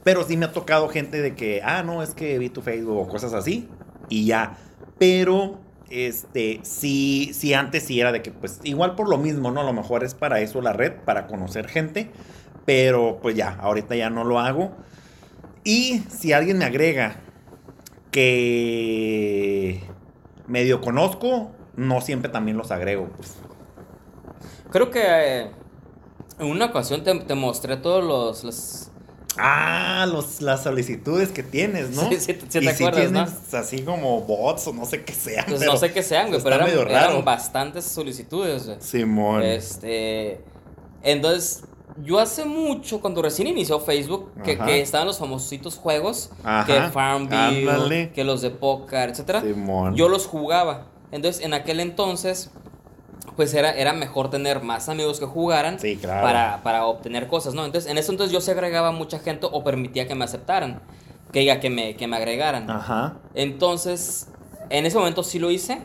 [0.04, 2.96] Pero sí me ha tocado gente de que, ah, no, es que vi tu Facebook
[2.96, 3.68] o cosas así.
[4.08, 4.58] Y ya.
[4.98, 5.58] Pero,
[5.90, 9.60] este, sí, sí, antes sí era de que, pues, igual por lo mismo, ¿no?
[9.60, 12.10] A lo mejor es para eso la red, para conocer gente.
[12.64, 14.72] Pero, pues ya, ahorita ya no lo hago.
[15.64, 17.16] Y si alguien me agrega
[18.10, 19.80] que
[20.46, 23.36] medio conozco, no siempre también los agrego, pues.
[24.70, 25.50] Creo que eh,
[26.38, 28.91] en una ocasión te, mostré todos los-
[29.38, 32.08] Ah, los, las solicitudes que tienes, ¿no?
[32.08, 33.24] Sí, sí, sí te y acuerdas, ¿no?
[33.24, 35.46] tienes así como bots o no sé qué sean.
[35.46, 37.22] pues, pero no sé qué sean, güey, pero eran, medio eran raro.
[37.22, 38.76] bastantes solicitudes, güey.
[38.80, 39.42] Simón.
[39.42, 40.40] Este.
[41.02, 41.64] Entonces,
[42.02, 47.70] yo hace mucho, cuando recién inició Facebook, que, estaban los famositos juegos, Ajá, que Farmville,
[47.70, 48.12] ándale.
[48.12, 49.40] que los de póker, etcétera.
[49.40, 49.96] Simón.
[49.96, 50.86] Yo los jugaba.
[51.10, 52.50] Entonces, en aquel entonces,
[53.36, 56.22] pues era, era mejor tener más amigos que jugaran Sí, claro.
[56.22, 57.64] para, para obtener cosas, ¿no?
[57.64, 60.82] Entonces, en ese entonces yo se agregaba mucha gente o permitía que me aceptaran,
[61.32, 62.70] que diga que me, que me agregaran.
[62.70, 63.18] Ajá.
[63.34, 64.28] Entonces,
[64.70, 65.78] en ese momento sí lo hice.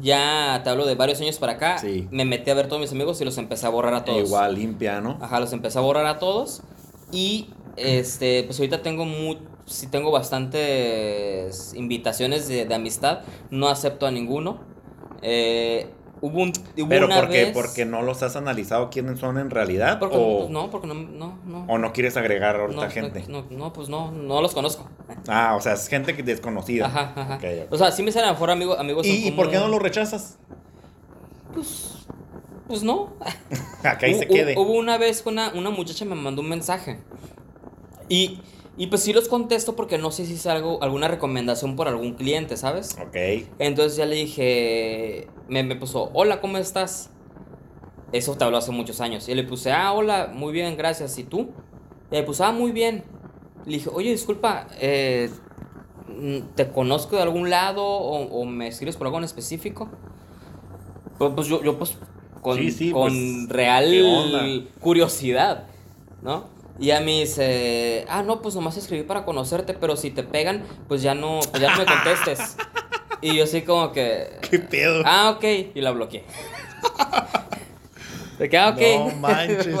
[0.00, 1.78] Ya te hablo de varios años para acá.
[1.78, 2.08] Sí.
[2.10, 4.26] Me metí a ver todos mis amigos y los empecé a borrar a todos.
[4.26, 5.18] Igual, limpia, ¿no?
[5.20, 6.62] Ajá, los empecé a borrar a todos.
[7.10, 13.20] Y este, pues ahorita tengo mu sí tengo bastantes invitaciones de, de amistad.
[13.50, 14.60] No acepto a ninguno.
[15.22, 15.88] Eh,
[16.22, 17.44] hubo un, hubo Pero una ¿por qué?
[17.44, 19.98] vez- ¿Porque no los has analizado quiénes son en realidad?
[19.98, 21.66] Porque, o, pues, no, porque no, no, no.
[21.68, 23.24] ¿O no quieres agregar ahorita no, gente?
[23.28, 24.88] No, no, pues no, no los conozco.
[25.28, 26.86] Ah, o sea, es gente desconocida.
[26.86, 27.38] Ajá, ajá.
[27.70, 29.62] O sea, sí me salen a lo mejor amigos, amigos ¿Y, y por qué no
[29.64, 29.76] común.
[29.76, 30.38] lo rechazas?
[31.52, 32.06] Pues,
[32.66, 33.12] pues no.
[33.82, 34.54] Acá ahí se quede.
[34.56, 36.98] Hubo una vez que una, una muchacha me mandó un mensaje.
[38.08, 38.40] Y,
[38.76, 42.14] y pues sí los contesto porque no sé si es algo, alguna recomendación por algún
[42.14, 42.96] cliente, ¿sabes?
[43.00, 43.46] Ok.
[43.58, 47.10] Entonces ya le dije, me, me puso, hola, ¿cómo estás?
[48.12, 49.28] Eso te habló hace muchos años.
[49.28, 51.18] Y le puse, ah, hola, muy bien, gracias.
[51.18, 51.50] ¿Y tú?
[52.10, 53.04] Y le puse, ah, muy bien.
[53.66, 55.30] Le dije, oye, disculpa, eh,
[56.54, 59.88] ¿te conozco de algún lado o, o me escribes por algo en específico?
[61.18, 61.96] Pues, pues yo, yo pues
[62.40, 65.66] con, Sí, sí, con pues, real curiosidad,
[66.22, 66.51] ¿no?
[66.78, 70.64] Y a mí dice, ah, no, pues nomás escribí para conocerte, pero si te pegan,
[70.88, 72.56] pues ya no, pues ya no me contestes.
[73.20, 74.38] y yo así como que...
[74.50, 75.02] ¿Qué pedo?
[75.04, 75.44] Ah, ok.
[75.74, 76.24] Y la bloqueé.
[78.38, 78.80] De que, ah, ok.
[79.10, 79.68] No manches.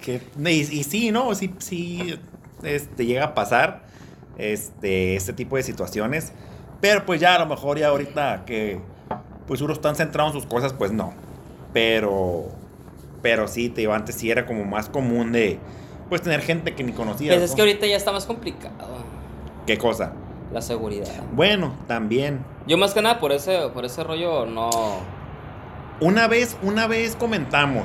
[0.00, 1.34] Que- y, y sí, ¿no?
[1.34, 2.18] Sí, sí,
[2.62, 3.82] este, llega a pasar
[4.38, 6.32] este, este tipo de situaciones.
[6.80, 8.80] Pero pues ya a lo mejor ya ahorita que
[9.46, 11.12] pues uno están centrados en sus cosas, pues no.
[11.74, 12.48] Pero,
[13.22, 15.58] pero sí, te digo, antes sí era como más común de,
[16.08, 17.34] pues tener gente que ni conocías.
[17.34, 17.56] Pues es ¿no?
[17.56, 19.04] que ahorita ya está más complicado.
[19.66, 20.12] ¿Qué cosa?
[20.52, 21.22] La seguridad.
[21.32, 22.44] Bueno, también.
[22.66, 24.70] Yo más que nada por ese, por ese rollo no.
[26.00, 27.84] Una vez, una vez comentamos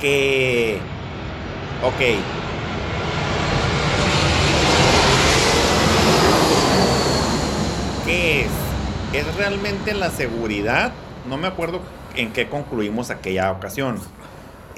[0.00, 0.78] que.
[1.84, 1.98] Ok.
[8.06, 8.50] ¿Qué es?
[9.12, 10.92] ¿Es realmente la seguridad?
[11.28, 11.80] No me acuerdo
[12.16, 14.00] en qué concluimos aquella ocasión.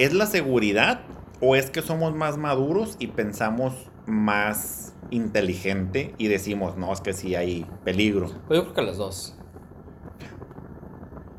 [0.00, 1.02] ¿Es la seguridad
[1.42, 3.74] o es que somos más maduros y pensamos
[4.06, 8.30] más inteligente y decimos, no, es que sí hay peligro?
[8.48, 9.34] Pues yo creo que las dos.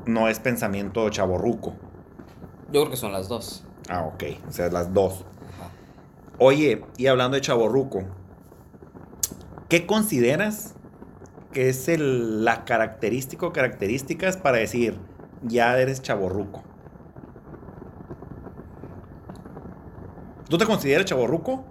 [0.06, 1.74] No es pensamiento chaborruco.
[2.70, 3.64] Yo creo que son las dos.
[3.88, 4.22] Ah, ok.
[4.48, 5.24] O sea, las dos.
[5.54, 5.72] Ajá.
[6.38, 8.04] Oye, y hablando de chaborruco,
[9.68, 10.74] ¿qué consideras
[11.52, 15.00] que es el, la característica o características para decir,
[15.42, 16.62] ya eres chaborruco?
[20.52, 21.64] ¿Tú te consideras chaborruco?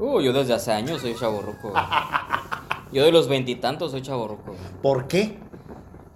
[0.00, 1.70] Uh, yo desde hace años soy chaborruco.
[1.70, 1.82] güey.
[2.92, 4.46] Yo de los veintitantos soy chaborruco.
[4.46, 4.58] güey.
[4.82, 5.38] ¿Por qué?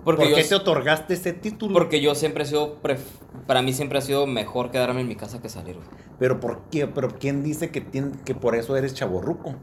[0.05, 1.73] Porque ¿Por yo qué te otorgaste ese título?
[1.73, 2.83] Porque yo siempre he sido.
[2.83, 2.99] pref-
[3.47, 5.77] Para mí siempre ha sido mejor quedarme en mi casa que salir.
[5.77, 5.87] güey.
[6.19, 6.89] Pero ¿por qué?
[6.89, 9.55] Pero ¿quién dice que, tien- que por eso eres chaborruco?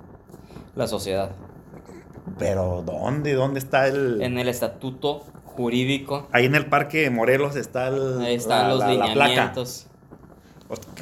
[0.75, 1.31] La sociedad.
[2.39, 3.33] Pero ¿dónde?
[3.33, 4.21] ¿Dónde está el...?
[4.21, 6.29] En el estatuto jurídico.
[6.31, 8.21] Ahí en el parque de Morelos está el...
[8.21, 9.87] Ahí están la- los lineamientos.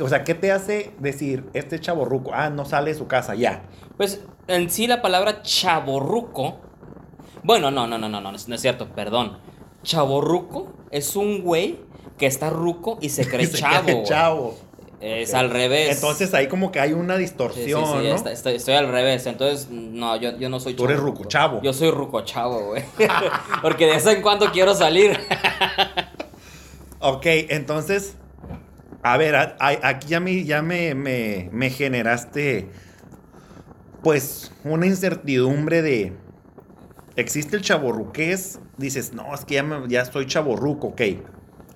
[0.02, 3.64] O sea, ¿qué te hace decir, este chaborruco, ah, no sale de su casa, ya?
[3.98, 6.58] Pues en sí la palabra chaborruco.
[7.44, 9.38] Bueno, no, no, no, no, no, no es no es cierto, perdón.
[9.84, 11.80] Chaborruco es un güey
[12.18, 13.84] que está ruco y se cree Se chavo.
[13.86, 14.58] cree chavo.
[15.02, 15.96] Es al revés.
[15.96, 18.16] Entonces ahí como que hay una Sí, sí, distorsión, sí, ¿no?
[18.16, 19.26] está- estoy, estoy al revés.
[19.28, 21.20] Entonces, no, yo, yo no soy Tú eres chavorruco.
[21.24, 21.62] rucochavo.
[21.62, 22.84] Yo soy rucochavo, güey.
[23.62, 25.20] Porque de vez en cuando quiero salir.
[27.00, 28.16] Ok, entonces,
[29.06, 32.72] a ver, a- a- aquí ya, me, ya me, me, me generaste,
[34.02, 36.14] pues, una incertidumbre de,
[37.16, 38.60] ¿existe el chaborruqués?
[38.78, 41.02] Dices, no, es que ya, me- ya soy chaborruco, ok.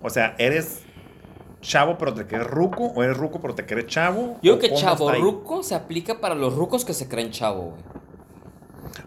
[0.02, 0.82] O sea, ¿eres
[1.62, 4.39] chavo pero te crees ruco o eres ruco pero te crees chavo?
[4.42, 7.84] Yo ¿O creo que chaborruco se aplica para los rucos que se creen chavo, güey.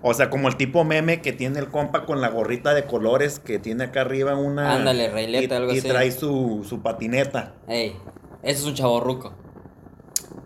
[0.03, 3.39] O sea, como el tipo meme que tiene el compa con la gorrita de colores
[3.39, 4.75] que tiene acá arriba una...
[4.75, 5.89] Ándale, y, algo y así.
[5.89, 7.55] trae su, su patineta.
[7.69, 7.95] Ey,
[8.43, 9.33] ese es un chaborruco.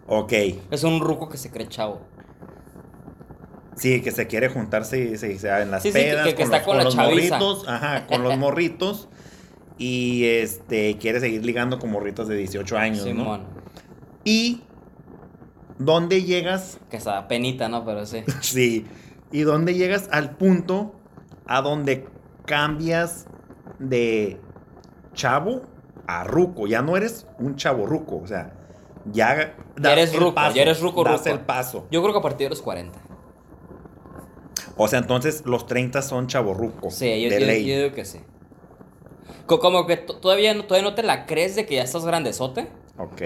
[0.06, 0.32] Ok.
[0.70, 2.00] Es un ruco que se cree chavo.
[3.76, 6.44] Sí, que se quiere juntarse sí, sí, en las Sí, sí, que- pedas que con,
[6.44, 9.08] está los, con los morritos, ajá, con los morritos
[9.78, 13.04] y este quiere seguir ligando con morritos de 18 años, ¿no?
[13.04, 13.44] Simón.
[14.24, 14.62] Y
[15.78, 16.78] ¿dónde llegas?
[16.90, 17.84] Que está penita, ¿no?
[17.84, 18.22] Pero sí.
[18.40, 18.86] Sí.
[19.32, 20.94] ¿Y dónde llegas al punto
[21.46, 22.06] a donde
[22.44, 23.26] cambias
[23.78, 24.40] de
[25.14, 25.62] chavo
[26.06, 26.66] a ruco?
[26.66, 28.52] Ya no eres un chavo ruco, o sea,
[29.12, 31.30] ya das eres el ruco, paso, ya eres ruco, das ruco.
[31.30, 31.86] el paso.
[31.90, 32.98] Yo creo que a partir de los 40.
[34.76, 36.94] O sea, entonces los 30 son chavorrucos.
[36.94, 37.66] Sí, yo, de yo- ley.
[37.66, 38.20] yo digo que sí.
[39.46, 42.04] Co- Como que to- todavía no, todavía no te la crees de que ya estás
[42.04, 42.68] grandezote.
[42.98, 43.22] Ok.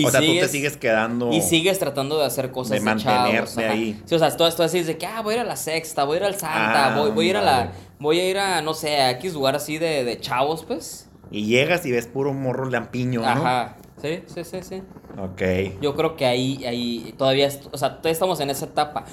[0.00, 1.32] Y o sea, tú te sigues- sigues quedando.
[1.32, 4.00] Y sigues tratando de hacer cosas De de, mantenerte ahí.
[4.04, 6.04] Sí, o sea, tú, tú así de que, ah, voy a ir a la sexta,
[6.04, 7.72] voy a ir al Santa, Ah, voy, voy a ir a la.
[7.98, 11.08] Voy a ir a, no sé, a X lugar así de, de chavos, pues.
[11.30, 13.26] Y llegas y ves puro morro lampiño, ¿no?
[13.26, 13.76] Ajá.
[14.00, 14.82] Sí, sí, sí, sí.
[15.18, 15.80] Ok.
[15.82, 19.04] Yo creo que ahí, ahí todavía, o sea, todavía estamos en esa etapa.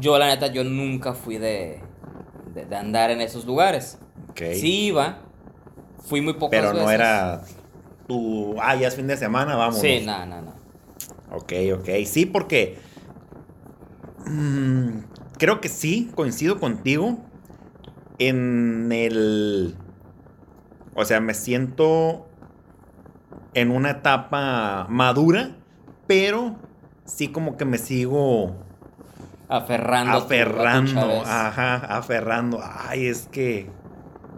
[0.00, 1.80] Yo, la neta, yo nunca fui de,
[2.52, 3.98] de, de andar en esos lugares.
[4.30, 4.40] Ok.
[4.54, 5.18] Sí iba,
[6.04, 6.82] fui muy pocas Pero veces.
[6.84, 7.42] no era
[8.12, 8.56] tu.
[8.60, 9.80] Ah, ya es fin de semana, vamos.
[9.80, 10.52] Sí, no, no, no.
[11.32, 11.88] Ok, ok.
[12.06, 12.78] Sí, porque.
[14.26, 14.88] mm,
[15.38, 17.18] creo que sí, coincido contigo.
[18.18, 19.74] En el.
[20.94, 22.26] O sea, me siento
[23.54, 25.56] en una etapa madura,
[26.06, 26.56] pero
[27.04, 28.54] sí como que me sigo
[29.48, 30.18] Aferrando.
[30.18, 31.22] aferrando.
[31.26, 32.60] Ajá, aferrando.
[32.62, 33.70] Ay, es que.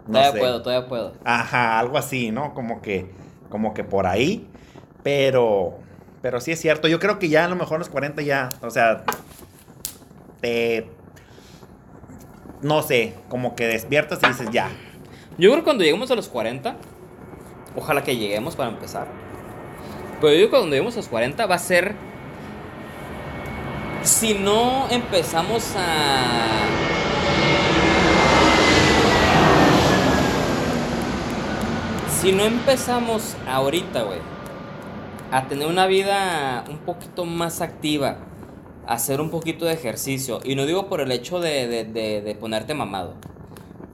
[0.07, 0.39] No todavía sé.
[0.39, 1.13] puedo, todavía puedo.
[1.23, 2.53] Ajá, algo así, ¿no?
[2.53, 3.11] Como que,
[3.49, 4.47] como que por ahí.
[5.03, 5.77] Pero,
[6.21, 6.87] pero sí es cierto.
[6.87, 9.03] Yo creo que ya a lo mejor los 40 ya, o sea,
[10.41, 10.89] te,
[12.61, 14.69] no sé, como que despiertas y dices ya.
[15.37, 16.75] Yo creo que cuando lleguemos a los 40,
[17.75, 19.07] ojalá que lleguemos para empezar.
[20.19, 21.95] Pero yo digo que cuando lleguemos a los 40 va a ser.
[24.01, 27.04] Si no empezamos a.
[32.21, 34.19] Si no empezamos ahorita, güey,
[35.31, 38.17] a tener una vida un poquito más activa,
[38.87, 42.21] a hacer un poquito de ejercicio, y no digo por el hecho de, de- de-
[42.21, 43.15] de ponerte mamado,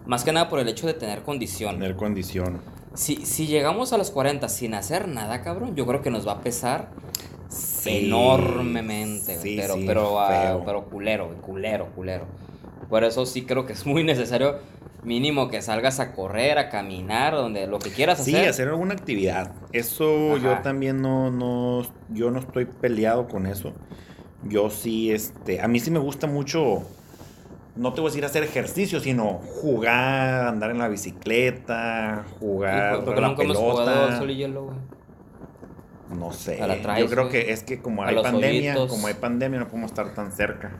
[0.05, 1.75] más que nada por el hecho de tener condición.
[1.79, 2.61] Tener condición.
[2.93, 6.33] Si, si llegamos a los 40 sin hacer nada, cabrón, yo creo que nos va
[6.33, 6.89] a pesar
[7.49, 12.25] Sí, enormemente, sí, pero, sí, pero, ah, pero culero, culero, culero.
[12.89, 14.57] Por eso sí creo que es muy necesario
[15.03, 18.49] mínimo que salgas a correr, a caminar, donde lo que quieras Sí, hacer.
[18.49, 19.51] hacer alguna actividad.
[19.71, 23.73] Eso yo también no, no, yo no estoy peleado con eso.
[24.43, 26.83] Yo sí, este, a mí sí me gusta mucho,
[27.75, 33.15] no te voy a decir hacer ejercicio, sino jugar, andar en la bicicleta, jugar ¿Por
[33.15, 34.17] qué la pelota.
[34.17, 34.77] sol y hielo, güey?
[36.17, 36.57] No sé.
[36.81, 37.31] Traes, yo creo güey.
[37.45, 38.89] que es que como A hay pandemia, hoyitos.
[38.89, 40.71] como hay pandemia no podemos estar tan cerca.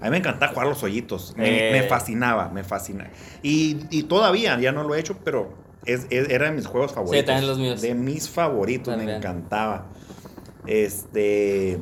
[0.00, 1.34] A mí me encantaba jugar los hoyitos.
[1.36, 1.72] Me, Eh.
[1.82, 3.10] me fascinaba, me fascinaba.
[3.42, 6.92] Y, y todavía, ya no lo he hecho, pero es, es- era de mis juegos
[6.92, 7.26] favoritos.
[7.26, 7.80] también los míos.
[7.80, 9.86] De mis favoritos, me encantaba.
[10.66, 11.78] Este.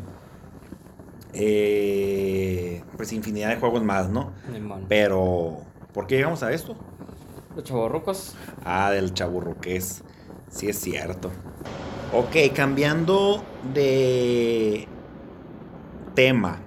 [1.32, 4.32] eh, pues infinidad de juegos más, ¿no?
[4.88, 5.58] Pero.
[5.92, 6.76] ¿Por qué llegamos a esto?
[7.54, 8.34] Los chavorrucos.
[8.64, 10.02] Ah, del chaburruqués.
[10.50, 11.30] Sí es cierto.
[12.12, 14.86] Ok, cambiando de
[16.14, 16.60] tema.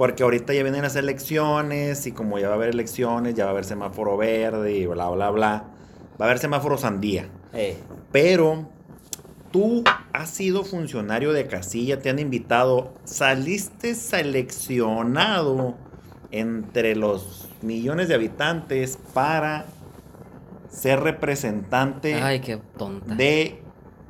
[0.00, 3.50] Porque ahorita ya vienen las elecciones y como ya va a haber elecciones, ya va
[3.50, 5.64] a haber semáforo verde y bla, bla, bla.
[6.18, 7.28] Va a haber semáforo sandía.
[7.52, 7.76] Eh,
[8.10, 8.70] Pero
[9.50, 9.84] tú
[10.14, 15.74] has sido funcionario de casilla, te han invitado, saliste seleccionado
[16.30, 19.66] entre los millones de habitantes para
[20.70, 23.16] ser representante Ay, qué tonta.
[23.16, 23.60] de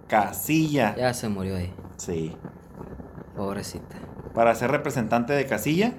[0.07, 0.95] casilla.
[0.97, 1.75] Ya se murió ahí.
[1.97, 2.37] Sí.
[3.35, 4.10] Pobrecita.
[4.35, 5.95] Para ser representante de casilla.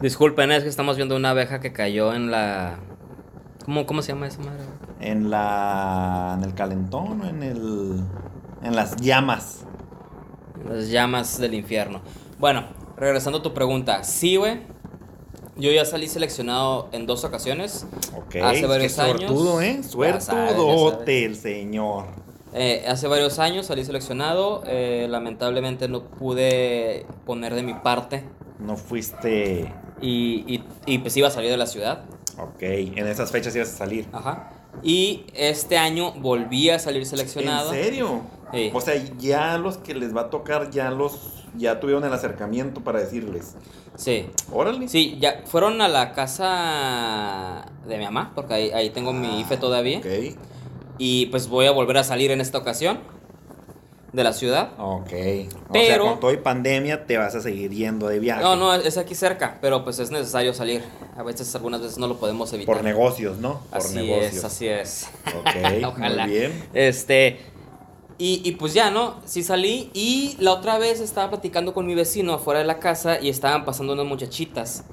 [0.00, 2.78] Disculpen, es que estamos viendo una abeja que cayó en la.
[3.64, 4.64] ¿Cómo, cómo se llama esa madre?
[5.00, 6.36] En la.
[6.38, 8.00] en el calentón o en el.
[8.62, 9.64] en las llamas.
[10.68, 12.02] Las llamas del infierno.
[12.38, 12.64] Bueno,
[12.96, 14.02] regresando a tu pregunta.
[14.02, 14.60] Sí, güey.
[15.56, 17.86] Yo ya salí seleccionado en dos ocasiones.
[18.16, 18.36] Ok.
[18.42, 19.18] Hace varios qué años.
[19.20, 19.82] Suertudo, ¿eh?
[19.84, 22.06] Suertudote el señor.
[22.54, 24.62] Eh, hace varios años salí seleccionado.
[24.66, 28.24] eh, lamentablemente no pude poner de mi parte.
[28.58, 29.72] No fuiste.
[30.00, 32.04] Y, y, y pues iba a salir de la ciudad.
[32.38, 32.62] Ok.
[32.62, 34.06] En esas fechas ibas a salir.
[34.12, 34.50] Ajá.
[34.82, 37.72] Y este año volví a salir seleccionado.
[37.72, 38.22] ¿En serio?
[38.52, 38.70] Sí.
[38.74, 41.44] O sea, ya los que les va a tocar, ya los.
[41.54, 43.56] Ya tuvieron el acercamiento para decirles.
[43.94, 44.26] Sí.
[44.50, 44.88] Órale.
[44.88, 49.58] Sí, ya fueron a la casa de mi mamá, porque ahí, ahí tengo mi IFE
[49.58, 49.98] todavía.
[49.98, 50.06] Ok.
[50.98, 53.00] Y pues voy a volver a salir en esta ocasión
[54.12, 54.72] de la ciudad.
[54.78, 55.04] Ok.
[55.06, 58.42] o sea, Pero- con todo y pandemia te vas a seguir yendo de viaje.
[58.42, 60.82] No, no, es aquí cerca, pero pues es necesario salir.
[61.16, 62.74] A veces, algunas veces no lo podemos evitar.
[62.74, 63.60] Por negocios, ¿no?
[63.70, 64.34] Por así negocios.
[64.34, 65.08] es, así es.
[65.38, 66.26] Ok, Ojalá.
[66.26, 66.64] muy bien.
[66.74, 67.40] Este.
[68.18, 69.16] Y, y pues ya, ¿no?
[69.24, 69.90] Sí salí.
[69.94, 73.64] Y la otra vez estaba platicando con mi vecino afuera de la casa y estaban
[73.64, 74.84] pasando unas muchachitas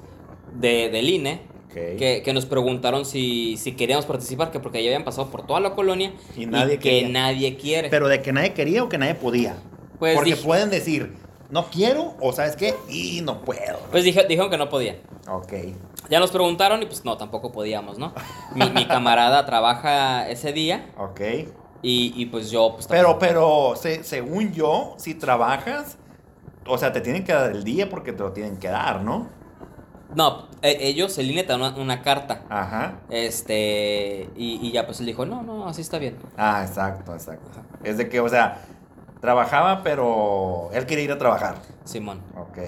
[0.54, 1.42] de, del INE.
[1.72, 5.60] Que, que nos preguntaron si, si queríamos participar, que porque ya habían pasado por toda
[5.60, 7.08] la colonia Y nadie que quería.
[7.08, 7.88] nadie quiere.
[7.90, 9.56] Pero de que nadie quería o que nadie podía.
[9.98, 11.14] Pues Porque dije- pueden decir,
[11.50, 13.78] no quiero o sabes qué, y no puedo.
[13.90, 14.96] Pues dije- dijeron que no podían.
[15.28, 15.52] Ok.
[16.08, 18.14] Ya nos preguntaron y pues no, tampoco podíamos, ¿no?
[18.54, 21.20] Mi, mi camarada trabaja ese día Ok.
[21.82, 25.98] y, y pues yo pues Pero, pero, se- según yo, si trabajas,
[26.66, 29.28] o sea, te tienen que dar el día porque te lo tienen que dar, ¿no?
[30.16, 32.42] No, e- ellos, el INE te da una, una carta.
[32.48, 33.00] Ajá.
[33.10, 36.16] Este, y, y ya pues él dijo, no, no, así está bien.
[36.36, 37.60] Ah, exacto, exacto.
[37.82, 38.62] Es de que, o sea,
[39.20, 41.56] trabajaba, pero él quería ir a trabajar.
[41.84, 42.20] Simón.
[42.36, 42.58] Ok.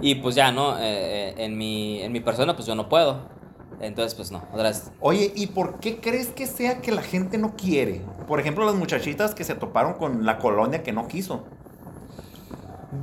[0.00, 0.78] Y pues ya, ¿no?
[0.78, 3.38] Eh, eh, en, mi, en mi persona pues yo no puedo.
[3.80, 4.90] Entonces pues no, otra vez.
[5.00, 8.00] Oye, ¿y por qué crees que sea que la gente no quiere?
[8.26, 11.44] Por ejemplo, las muchachitas que se toparon con la colonia que no quiso.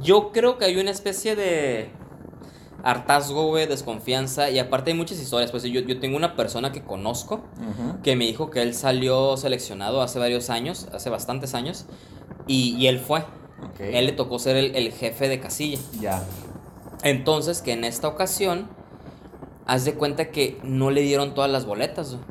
[0.02, 1.92] Yo creo que hay una especie de
[2.86, 4.50] hartazgo, güey, desconfianza.
[4.50, 5.52] Y aparte hay muchas historias.
[5.52, 7.42] Pues yo, yo tengo una persona que conozco
[8.04, 11.86] que me dijo que él salió seleccionado hace varios años, hace bastantes años.
[12.48, 13.26] Y, y él fue.
[13.98, 15.80] Él le tocó ser el, el jefe de casilla.
[16.00, 16.24] Ya.
[17.04, 18.68] Entonces, que en esta ocasión,
[19.66, 22.12] haz de cuenta que no le dieron todas las boletas.
[22.14, 22.24] güey.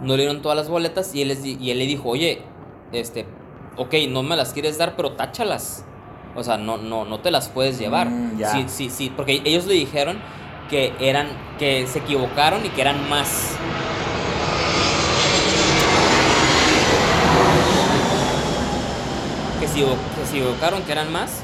[0.00, 2.42] No le dieron todas las boletas y él, les di- y él le dijo, oye,
[2.92, 3.26] este,
[3.76, 5.84] ok, no me las quieres dar, pero táchalas.
[6.36, 8.08] O sea, no, no, no te las puedes llevar.
[8.10, 8.38] Mm.
[8.52, 10.18] Sí, sí, sí, porque ellos le dijeron
[10.70, 11.28] que eran,
[11.58, 13.56] que se equivocaron y que eran más.
[19.60, 21.40] Que se, equivo- que se equivocaron, que eran más.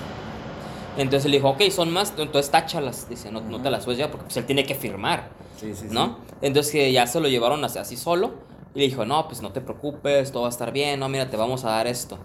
[0.98, 3.08] Entonces él dijo, ok, son más, entonces táchalas.
[3.08, 5.86] Dice, no, no te las puedes llevar porque pues, él tiene que firmar, Sí, sí,
[5.88, 5.94] sí.
[5.94, 6.18] ¿no?
[6.42, 8.34] Entonces que ya se lo llevaron así, así solo.
[8.74, 11.30] Y le dijo, no, pues no te preocupes, todo va a estar bien, no, mira,
[11.30, 12.18] te vamos a dar esto.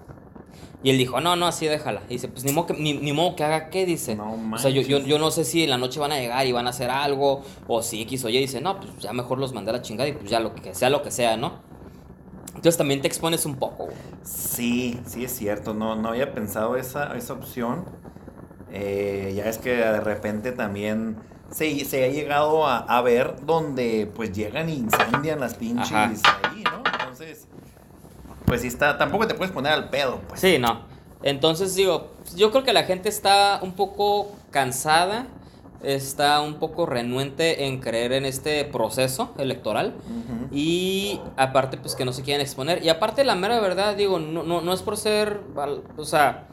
[0.83, 2.03] Y él dijo, no, no, así déjala.
[2.07, 4.15] Y dice, pues ni modo que, ni, ni modo que haga qué, dice.
[4.15, 6.45] No o sea, yo, yo, yo no sé si en la noche van a llegar
[6.45, 8.37] y van a hacer algo, o si X o Y.
[8.37, 10.75] Dice, no, pues ya mejor los mandé a la chingada y pues ya lo que
[10.75, 11.65] sea, lo que sea, ¿no?
[12.49, 13.97] Entonces también te expones un poco, güey.
[14.23, 15.73] Sí, sí es cierto.
[15.73, 17.85] No, no había pensado esa, esa opción.
[18.71, 21.17] Eh, ya es que de repente también
[21.51, 26.11] se, se ha llegado a, a ver donde pues llegan e incendian las pinches Ajá.
[26.51, 26.83] ahí, ¿no?
[26.99, 27.47] Entonces,
[28.47, 30.39] pues sí está, tampoco te puedes poner al pedo, pues.
[30.39, 30.79] Sí, no.
[31.21, 35.27] Entonces digo, yo creo que la gente está un poco cansada,
[35.83, 39.95] está un poco renuente en creer en este proceso electoral
[40.49, 42.81] y aparte pues que no se quieren exponer.
[42.85, 45.41] Y aparte la mera verdad, digo, no, no, no es por ser,
[45.97, 46.47] o sea,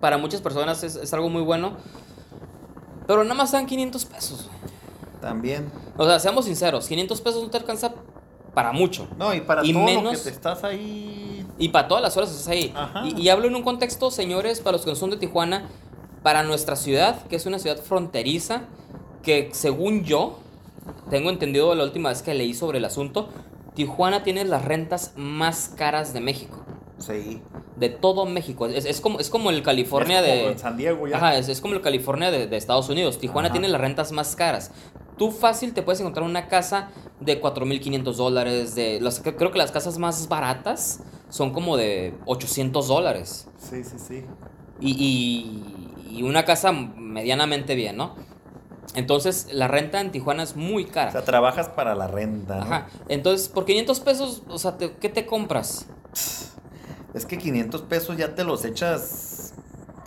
[0.00, 1.78] para muchas personas es, es algo muy bueno,
[3.06, 4.50] pero nada más dan 500 pesos.
[5.22, 5.72] También.
[5.96, 7.94] O sea, seamos sinceros, 500 pesos no te alcanza
[8.56, 9.06] para mucho.
[9.18, 11.44] No, y para Y todo lo que menos- te estás ahí.
[11.58, 12.72] Y para todas las horas estás ahí.
[13.04, 15.68] Y, y hablo en un contexto, señores, para los que no son de Tijuana,
[16.22, 18.62] para nuestra ciudad, que es una ciudad fronteriza,
[19.22, 20.38] que según yo,
[21.10, 23.28] tengo entendido la última vez que leí sobre el asunto,
[23.74, 26.64] Tijuana tiene las rentas más caras de México.
[26.96, 27.42] Sí.
[27.76, 28.64] De todo México.
[28.68, 30.58] Es, es como, es como el California Es como de...
[30.58, 31.16] San Diego ya.
[31.18, 33.18] Ajá, es, es como el California de, de Estados Unidos.
[33.18, 33.52] Tijuana Ajá.
[33.52, 34.70] tiene las rentas más caras.
[35.18, 36.90] Tú fácil te puedes encontrar una casa
[37.20, 38.74] de 4.500 dólares.
[38.74, 41.00] De, las, creo que las casas más baratas
[41.30, 43.48] son como de 800 dólares.
[43.58, 44.24] Sí, sí, sí.
[44.80, 48.14] Y, y- y una casa medianamente bien, ¿no?
[48.94, 51.10] Entonces la renta en Tijuana es muy O cara.
[51.12, 52.56] sea, trabajas para la renta.
[52.56, 52.62] ¿no?
[52.62, 52.86] Ajá.
[53.08, 55.86] Entonces por 500 pesos, o sea, te- ¿qué te compras?
[57.14, 59.54] Es que 500 pesos ya te los echas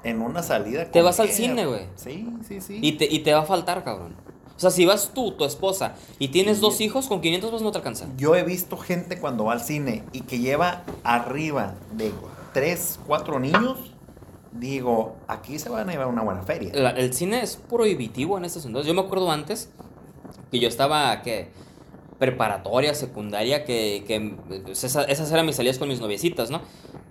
[0.03, 0.85] en una salida.
[0.89, 1.87] Te vas al cine, güey.
[1.95, 2.79] Sí, sí, sí.
[2.81, 4.15] Y te, y te va a faltar, cabrón.
[4.59, 6.61] O sea, si vas tú, tu esposa, y tienes Sí.
[6.61, 8.07] dos hijos, con 500 pesos no te alcanza.
[8.17, 12.11] Yo he visto gente cuando va al cine y que lleva arriba de
[12.53, 13.77] 3, 4 niños.
[14.51, 16.71] Digo, aquí se van a llevar una buena feria.
[16.73, 18.85] La- el cine es prohibitivo en estos entonces.
[18.87, 19.69] Yo me acuerdo antes
[20.51, 21.51] que yo estaba, que
[22.17, 24.35] preparatoria, secundaria, que, que
[24.65, 26.59] pues, esa- esas eran mis salidas con mis noviecitas, ¿no?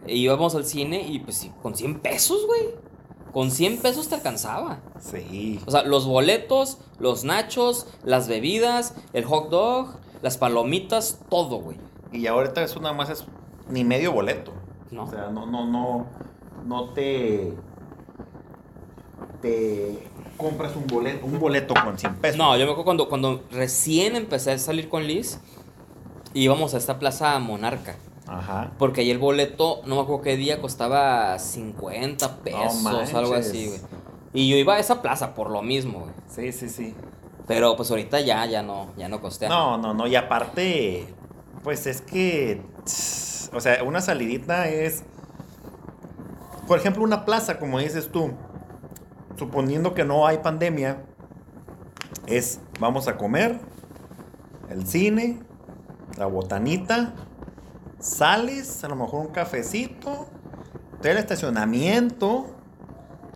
[0.06, 2.74] E íbamos al cine y pues con 100 pesos, güey.
[3.32, 4.78] Con 100 pesos te alcanzaba.
[5.00, 5.60] Sí.
[5.66, 11.76] O sea, los boletos, los nachos, las bebidas, el hot dog, las palomitas, todo, güey.
[12.12, 13.24] Y ahorita eso nada más es
[13.68, 14.52] ni medio boleto.
[14.90, 15.04] ¿No?
[15.04, 16.06] O sea, no, no, no,
[16.66, 17.52] no te,
[19.42, 19.98] te
[20.36, 22.38] compras un boleto, un boleto con 100 pesos.
[22.38, 25.40] No, yo me acuerdo cuando, cuando recién empecé a salir con Liz,
[26.32, 27.96] íbamos a esta plaza Monarca.
[28.28, 28.72] Ajá.
[28.78, 33.80] Porque ahí el boleto, no me acuerdo qué día, costaba 50 pesos, algo así, güey.
[34.34, 36.12] Y yo iba a esa plaza por lo mismo, güey.
[36.28, 36.94] Sí, sí, sí.
[37.46, 39.48] Pero pues ahorita ya, ya no, ya no costea.
[39.48, 40.06] No, no, no.
[40.06, 41.06] Y aparte,
[41.64, 42.60] pues es que,
[43.54, 45.02] o sea, una salidita es,
[46.66, 48.32] por ejemplo, una plaza, como dices tú,
[49.36, 51.02] suponiendo que no hay pandemia,
[52.26, 53.58] es, vamos a comer,
[54.68, 55.40] el cine,
[56.18, 57.14] la botanita,
[58.00, 60.26] sales, a lo mejor un cafecito,
[61.02, 62.46] el estacionamiento.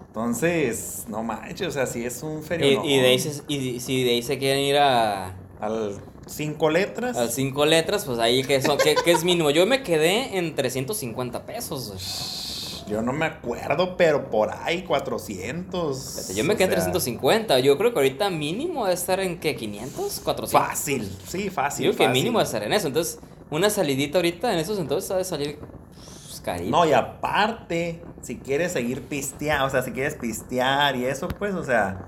[0.09, 2.85] Entonces, no manches, o sea, si es un Y, ferio.
[2.85, 5.97] y de ahí se- y si de ahí se quieren ir a, Al
[6.27, 7.17] cinco letras.
[7.17, 9.51] a cinco letras, pues ahí que, son, que, que es mínimo.
[9.51, 12.85] Yo me quedé en 350 pesos.
[12.89, 16.35] Yo no me acuerdo, pero por ahí 400.
[16.35, 17.61] Yo me quedé en sea, 350.
[17.61, 20.51] Yo creo que ahorita mínimo debe estar en qué, 500, 400.
[20.69, 21.87] Fácil, sí, fácil.
[21.87, 22.89] Yo creo que mínimo debe estar en eso.
[22.89, 23.19] Entonces,
[23.53, 26.63] una salidita ahorita en esos entonces ha de salir pues.
[26.71, 31.55] No, y aparte, si quieres seguir pisteando, o sea, si quieres pistear y eso, pues,
[31.55, 32.07] o sea.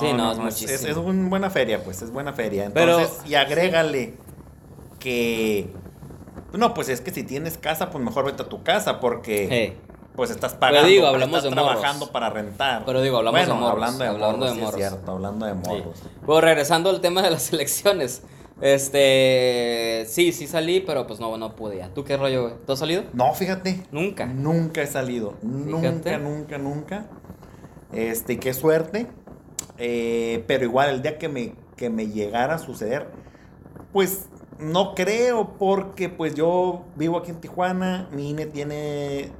[0.00, 0.90] Sí, no, es muchísimo.
[0.90, 2.70] es una buena feria, pues, es buena feria.
[2.74, 4.14] Pero- Entonces, y agrégale
[4.98, 5.70] que.
[6.52, 9.64] No, pues es que si tienes casa, pues mejor vete a tu casa, porque.
[9.64, 9.76] Eh,
[10.16, 11.78] Pues estás pagando, digo, hablamos estás de morros.
[11.80, 12.82] trabajando para rentar.
[12.84, 14.80] Pero digo, hablamos Bueno, de morros, Hablando de hablando morros, de sí morros.
[14.80, 15.98] es cierto, hablando de morros.
[16.02, 16.08] sí.
[16.26, 18.22] Bueno, regresando al tema de las elecciones.
[18.62, 20.04] Este.
[20.08, 21.88] Sí, sí salí, pero pues no, no pude ya.
[21.92, 22.54] ¿Tú qué rollo, güey?
[22.64, 23.02] ¿Tú has salido?
[23.12, 23.82] No, fíjate.
[23.90, 24.26] Nunca.
[24.26, 25.34] Nunca he salido.
[25.40, 26.18] Fíjate.
[26.18, 27.06] Nunca, nunca, nunca.
[27.92, 29.06] Este, qué suerte.
[29.78, 33.08] Eh, pero igual el día que me, que me llegara a suceder,
[33.92, 34.26] pues
[34.58, 39.30] no creo, porque pues yo vivo aquí en Tijuana, mi INE tiene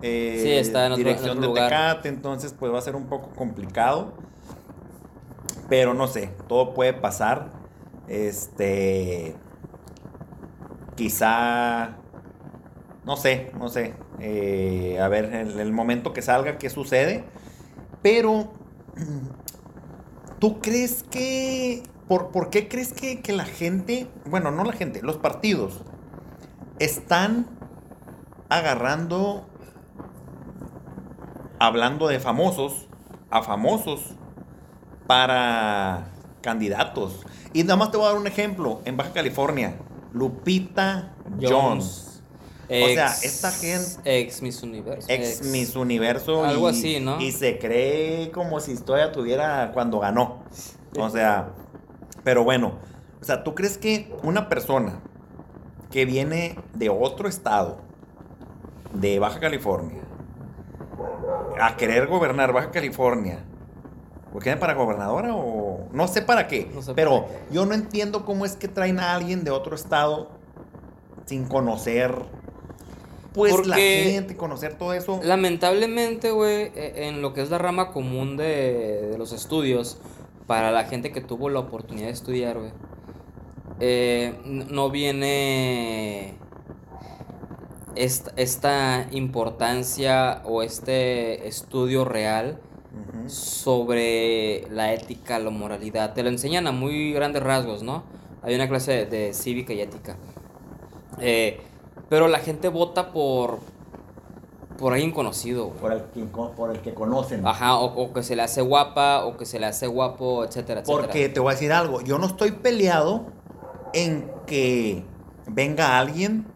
[0.00, 1.48] eh, Sí, está en otro- en dirección de.
[1.48, 4.14] Tecate, entonces pues va a ser un poco complicado.
[5.68, 7.59] Pero no sé, todo puede pasar.
[8.10, 9.36] Este.
[10.96, 11.96] Quizá.
[13.06, 13.94] No sé, no sé.
[14.18, 17.24] eh, a ver, en el momento que salga, qué sucede.
[18.02, 18.52] Pero.
[20.40, 21.82] ¿Tú crees que.
[22.08, 24.08] ¿Por, por qué crees que, que la gente.
[24.26, 25.82] Bueno, no la gente, los partidos.
[26.80, 27.46] Están
[28.48, 29.46] agarrando.
[31.60, 32.88] Hablando de famosos.
[33.30, 34.16] A famosos.
[35.06, 36.08] Para
[36.40, 37.20] candidatos.
[37.52, 38.80] Y nada más te voy a dar un ejemplo.
[38.84, 39.76] En Baja California.
[40.12, 41.50] Lupita Jones.
[41.50, 42.22] Jones.
[42.68, 45.06] o sea, Ex- esta gente Ex Miss Universo.
[45.08, 47.20] ex Miss Universo Algo y, así, ¿no?
[47.20, 50.42] y se cree como si todavía tuviera cuando ganó.
[50.98, 51.50] O sea,
[52.24, 52.74] pero bueno,
[53.20, 55.00] o sea, ¿tú crees que una persona
[55.90, 57.78] que viene de otro estado,
[58.94, 60.02] de Baja California,
[61.60, 63.44] a querer gobernar Baja California,
[64.32, 66.70] ¿por qué para gobernadora o no sé para qué?
[66.74, 67.54] No sé pero para qué.
[67.54, 70.30] yo no entiendo cómo es que traen a alguien de otro estado
[71.26, 72.14] sin conocer
[73.32, 75.20] pues la gente, conocer todo eso.
[75.22, 79.98] Lamentablemente, güey, e- en lo que es la rama común de, de los estudios,
[80.48, 82.72] para la gente que tuvo la oportunidad de estudiar, güey,
[83.78, 86.34] eh, no viene
[87.94, 92.58] esta, esta importancia o este estudio real
[93.28, 96.14] Sobre la ética, la moralidad.
[96.14, 98.02] Te lo enseñan a muy grandes rasgos, ¿no?
[98.42, 100.16] Hay una clase de, de cívica y ética.
[101.18, 101.60] Eh,
[102.08, 103.60] pero la gente vota por,
[104.78, 105.78] por alguien conocido, güey.
[105.78, 107.46] Por el que, por el que conocen.
[107.46, 110.80] Ajá, o, o que se le hace guapa, o que se le hace guapo, etcétera,
[110.80, 111.02] etcétera.
[111.02, 113.26] Porque te voy a decir algo, yo no estoy peleado
[113.92, 115.04] en que
[115.46, 116.46] venga alguien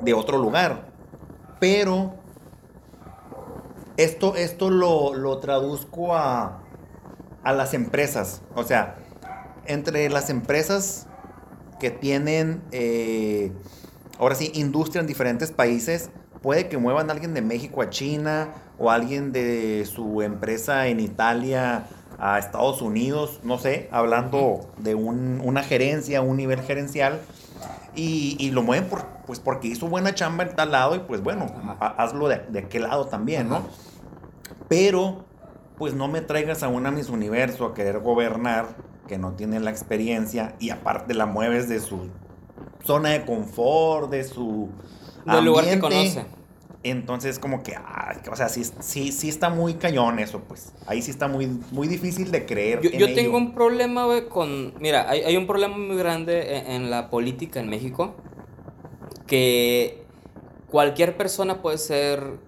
[0.00, 0.86] de otro lugar,
[1.60, 2.14] pero
[3.96, 6.62] esto, esto lo, lo traduzco a,
[7.42, 8.42] a las empresas.
[8.54, 8.96] O sea,
[9.66, 11.06] entre las empresas
[11.80, 13.52] que tienen, eh,
[14.18, 16.10] ahora sí, industria en diferentes países,
[16.42, 21.00] puede que muevan a alguien de México a China o alguien de su empresa en
[21.00, 21.86] Italia
[22.18, 27.20] a Estados Unidos, no sé, hablando de un- una gerencia, un nivel gerencial,
[27.94, 31.22] y, y lo mueven por, pues porque hizo buena chamba en tal lado y pues
[31.22, 31.46] bueno,
[31.80, 33.62] hazlo de, de aquel lado también, ¿no?
[34.68, 35.24] Pero,
[35.76, 38.76] pues no me traigas a una Miss Universo a querer gobernar
[39.06, 42.08] que no tiene la experiencia y aparte la mueves de su
[42.84, 44.70] zona de confort, de su
[45.26, 46.26] Del lugar que conoce.
[46.84, 50.72] Entonces, como que, ah, o sea, sí, sí, sí está muy cañón eso, pues.
[50.86, 52.82] Ahí sí está muy, muy difícil de creer.
[52.82, 53.14] Yo, en yo ello.
[53.14, 54.74] tengo un problema, güey, con...
[54.80, 58.14] Mira, hay, hay un problema muy grande en, en la política en México,
[59.26, 60.04] que
[60.68, 62.38] cualquier persona puede ser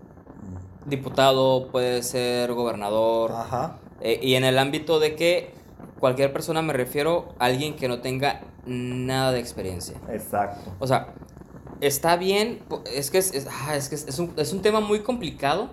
[0.84, 3.78] diputado, puede ser gobernador, Ajá.
[4.00, 5.54] eh, y en el ámbito de que
[5.98, 9.96] cualquier persona me refiero a alguien que no tenga nada de experiencia.
[10.10, 10.72] Exacto.
[10.78, 11.14] O sea,
[11.80, 12.60] está bien,
[12.92, 15.70] es que es, es- ah, es que es, es un, es un tema muy complicado,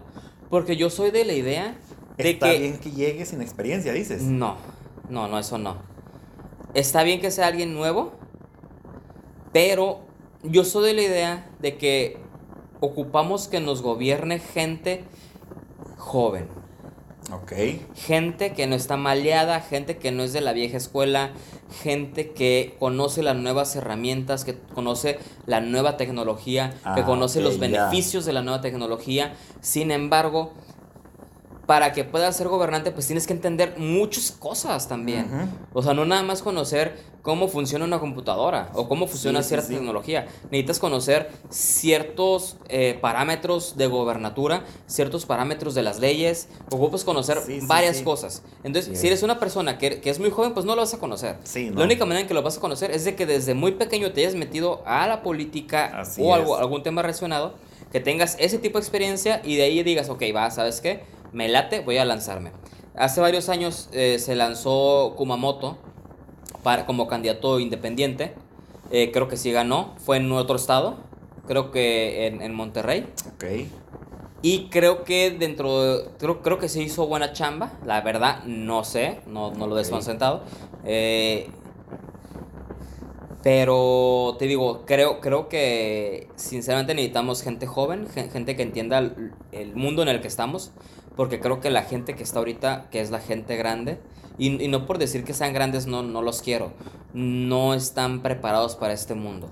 [0.50, 1.78] porque yo soy de la idea
[2.18, 2.60] de Está que...
[2.60, 4.22] bien que llegue sin experiencia, dices.
[4.24, 4.58] No,
[5.10, 5.78] no, no, eso no.
[6.74, 8.14] Está bien que sea alguien nuevo,
[9.52, 10.00] pero
[10.44, 12.18] yo soy de la idea de que
[12.80, 15.04] ocupamos que nos gobierne gente
[15.98, 16.48] joven.
[17.34, 17.54] Ok.
[17.96, 21.32] Gente que no está maleada, gente que no es de la vieja escuela,
[21.82, 27.60] gente que conoce las nuevas herramientas, que conoce la nueva tecnología, que Ah, conoce los
[27.60, 29.34] beneficios de la nueva tecnología.
[29.62, 30.54] Sin embargo,
[31.66, 35.28] para que puedas ser gobernante, pues tienes que entender muchas cosas también.
[35.74, 39.68] O sea, no nada más conocer cómo funciona una computadora o cómo funciona Sí, cierta
[39.68, 39.76] sí.
[39.76, 40.28] tecnología.
[40.52, 48.02] Necesitas conocer ciertos eh, parámetros de gobernatura, ciertos parámetros de las leyes, ocupas conocer varias
[48.02, 48.44] cosas.
[48.64, 51.00] Entonces, si eres una persona que, que es muy joven, pues no lo vas a
[51.00, 51.38] conocer.
[51.44, 51.80] Sí, no.
[51.80, 54.12] La única manera en que lo vas a conocer es de que desde muy pequeño
[54.12, 57.56] te hayas metido a la política Así o algo, algún tema relacionado,
[57.92, 61.04] que tengas ese tipo de experiencia y de ahí digas, ok, va, ¿sabes qué?
[61.34, 62.52] Me late, voy a lanzarme.
[62.96, 65.78] Hace varios años eh, se lanzó Kumamoto
[66.62, 68.34] para, como candidato independiente.
[68.92, 69.96] Eh, creo que sí ganó.
[69.98, 70.98] Fue en otro estado.
[71.48, 73.08] Creo que en, en Monterrey.
[73.36, 73.46] Ok.
[74.44, 77.72] Y creo que dentro de- creo, creo que se hizo buena chamba.
[77.86, 79.22] La verdad, no sé.
[79.26, 79.82] No, no lo Ok.
[79.86, 80.44] des sentado.
[80.86, 81.50] Eh,
[83.42, 89.34] pero te digo, creo, creo que sinceramente necesitamos gente joven, gen- gente que entienda el,
[89.52, 90.72] el mundo en el que estamos,
[91.16, 94.00] porque creo que la gente que está ahorita, que es la gente grande,
[94.38, 96.74] y, y no por decir que sean grandes, no, no los quiero,
[97.14, 99.52] no están preparados para este mundo.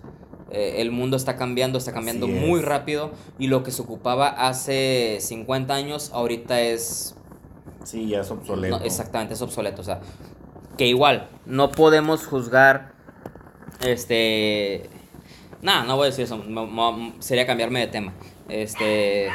[0.51, 2.66] Eh, el mundo está cambiando, está cambiando Así muy es.
[2.66, 7.16] rápido, y lo que se ocupaba hace 50 años, ahorita es
[7.84, 8.78] Sí, ya es obsoleto.
[8.80, 9.82] no, exactamente, es obsoleto.
[9.82, 10.01] O sea,
[10.78, 12.93] que igual, no podemos juzgar.
[13.86, 14.89] Este.
[15.62, 16.43] Nada, no voy a decir eso.
[17.20, 18.14] sería cambiarme de tema.
[18.49, 19.30] Este.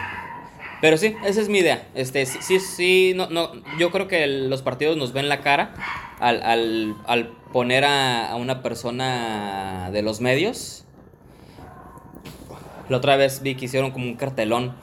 [0.81, 1.87] Pero sí, esa es mi idea.
[1.95, 5.41] Este, sí, sí, sí, no, no, yo creo que el- los partidos nos ven la
[5.41, 5.75] cara
[6.21, 10.85] al, al, al poner a, a una persona de los medios.
[12.89, 14.75] La otra vez vi que hicieron como un cartelón.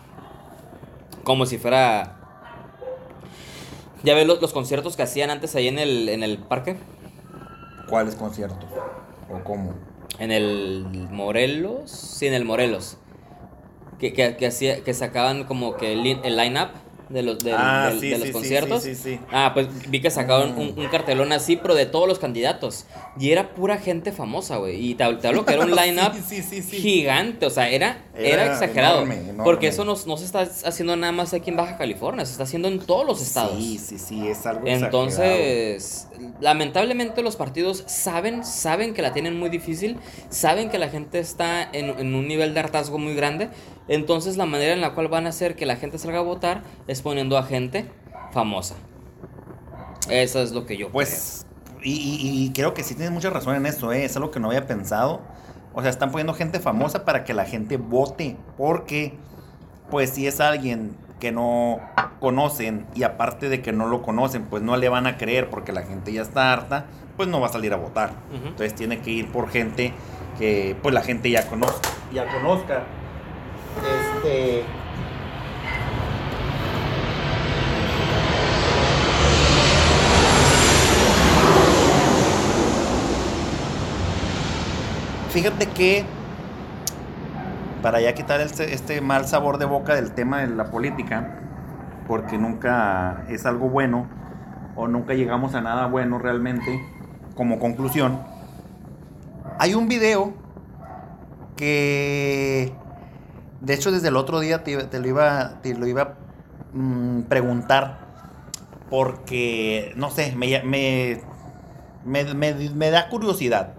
[1.23, 2.17] Como si fuera
[4.03, 6.75] ¿Ya ves los, los conciertos que hacían antes ahí en el, en el parque?
[7.87, 8.65] ¿Cuáles conciertos?
[9.29, 9.73] ¿O cómo?
[10.19, 11.89] En el Morelos.
[11.91, 12.97] Sí, en el Morelos.
[14.03, 16.69] Que, que, que, hacía, que sacaban como que el, el line-up
[17.09, 18.83] de los, del- Ah, del- sí, de los sí, conciertos.
[18.83, 19.19] sí, sí, sí.
[19.31, 22.85] Ah, pues vi que sacaron un, un cartelón así, pero de todos los candidatos.
[23.19, 24.89] Y era pura gente famosa, güey.
[24.91, 26.13] Y te, te hablo que era un line-up
[26.71, 27.45] gigante.
[27.45, 28.97] O sea, era, era, Era exagerado.
[29.03, 29.43] enorme, enorme.
[29.43, 32.43] Porque eso no, no se está haciendo nada más aquí en Baja California, se está
[32.43, 33.57] haciendo en todos los estados.
[33.57, 34.85] Sí, sí, sí, es algo exagerado.
[34.85, 36.07] Entonces,
[36.39, 39.97] lamentablemente los partidos saben, saben que la tienen muy difícil,
[40.29, 43.49] saben que la gente está en, en un nivel de hartazgo muy grande.
[43.87, 46.61] Entonces, la manera en la cual van a hacer que la gente salga a votar
[46.87, 47.85] es poniendo a gente
[48.31, 48.75] famosa.
[50.09, 51.45] Eso es lo que yo Pues,
[51.81, 54.05] y, y- y creo que sí tienes mucha razón en eso, ¿eh?
[54.05, 55.21] es algo que no había pensado.
[55.73, 59.17] O sea, están poniendo gente famosa para que la gente vote, porque,
[59.89, 61.79] pues, si es alguien que no
[62.19, 65.71] conocen y aparte de que no lo conocen, pues no le van a creer porque
[65.71, 68.11] la gente ya está harta, pues no va a salir a votar.
[68.33, 69.93] Entonces tiene que ir por gente
[70.37, 71.89] que, pues, la gente ya conozca.
[72.13, 72.83] Ya conozca.
[74.17, 74.63] Este.
[85.33, 86.05] Fíjate que
[87.81, 91.27] para ya quitar este, este mal sabor de boca del tema de la política,
[92.07, 94.07] porque nunca es algo bueno
[94.75, 96.79] o nunca llegamos a nada bueno realmente,
[97.35, 98.19] como conclusión,
[99.59, 100.33] hay un video
[101.57, 102.71] que
[103.61, 106.13] de hecho desde el otro día te, lo iba te lo iba
[106.73, 107.97] mm, preguntar
[108.89, 111.21] porque no sé me, me,
[112.33, 113.73] me- me da curiosidad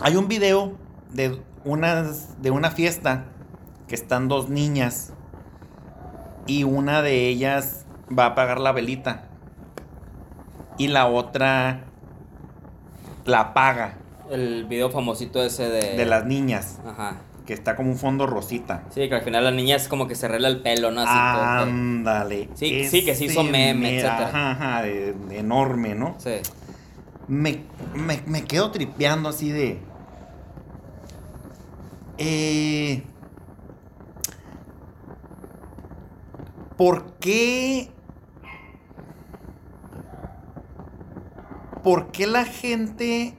[0.00, 0.72] hay un video
[1.12, 3.24] de unas de una fiesta
[3.88, 5.12] que están dos niñas
[6.46, 7.84] y una de ellas
[8.16, 9.24] va a apagar la velita
[10.78, 11.84] y la otra
[13.24, 13.94] la apaga
[14.30, 15.96] El video famosito ese de...
[15.96, 17.16] de las niñas Ajá.
[17.46, 18.82] que está como un fondo rosita.
[18.90, 21.00] Sí, que al final la niña es como que se arregla el pelo, ¿no?
[21.02, 21.10] Así.
[21.68, 22.48] Ándale.
[22.54, 24.28] Sí, sí, que se hizo meme, etcétera.
[24.28, 26.14] Ajá, ajá, de- de enorme, ¿no?
[26.18, 26.32] Sí.
[27.28, 27.64] Me,
[27.94, 29.80] me, me quedo tripeando así de.
[32.18, 33.02] Eh,
[36.76, 37.90] ¿Por qué?
[41.82, 43.34] ¿Por qué la gente...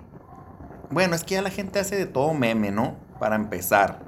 [0.89, 2.95] Bueno, es que ya la gente hace de todo meme, ¿no?
[3.19, 3.99] Para empezar.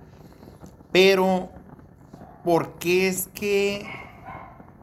[0.91, 1.49] Pero,
[2.43, 3.85] ¿por qué es que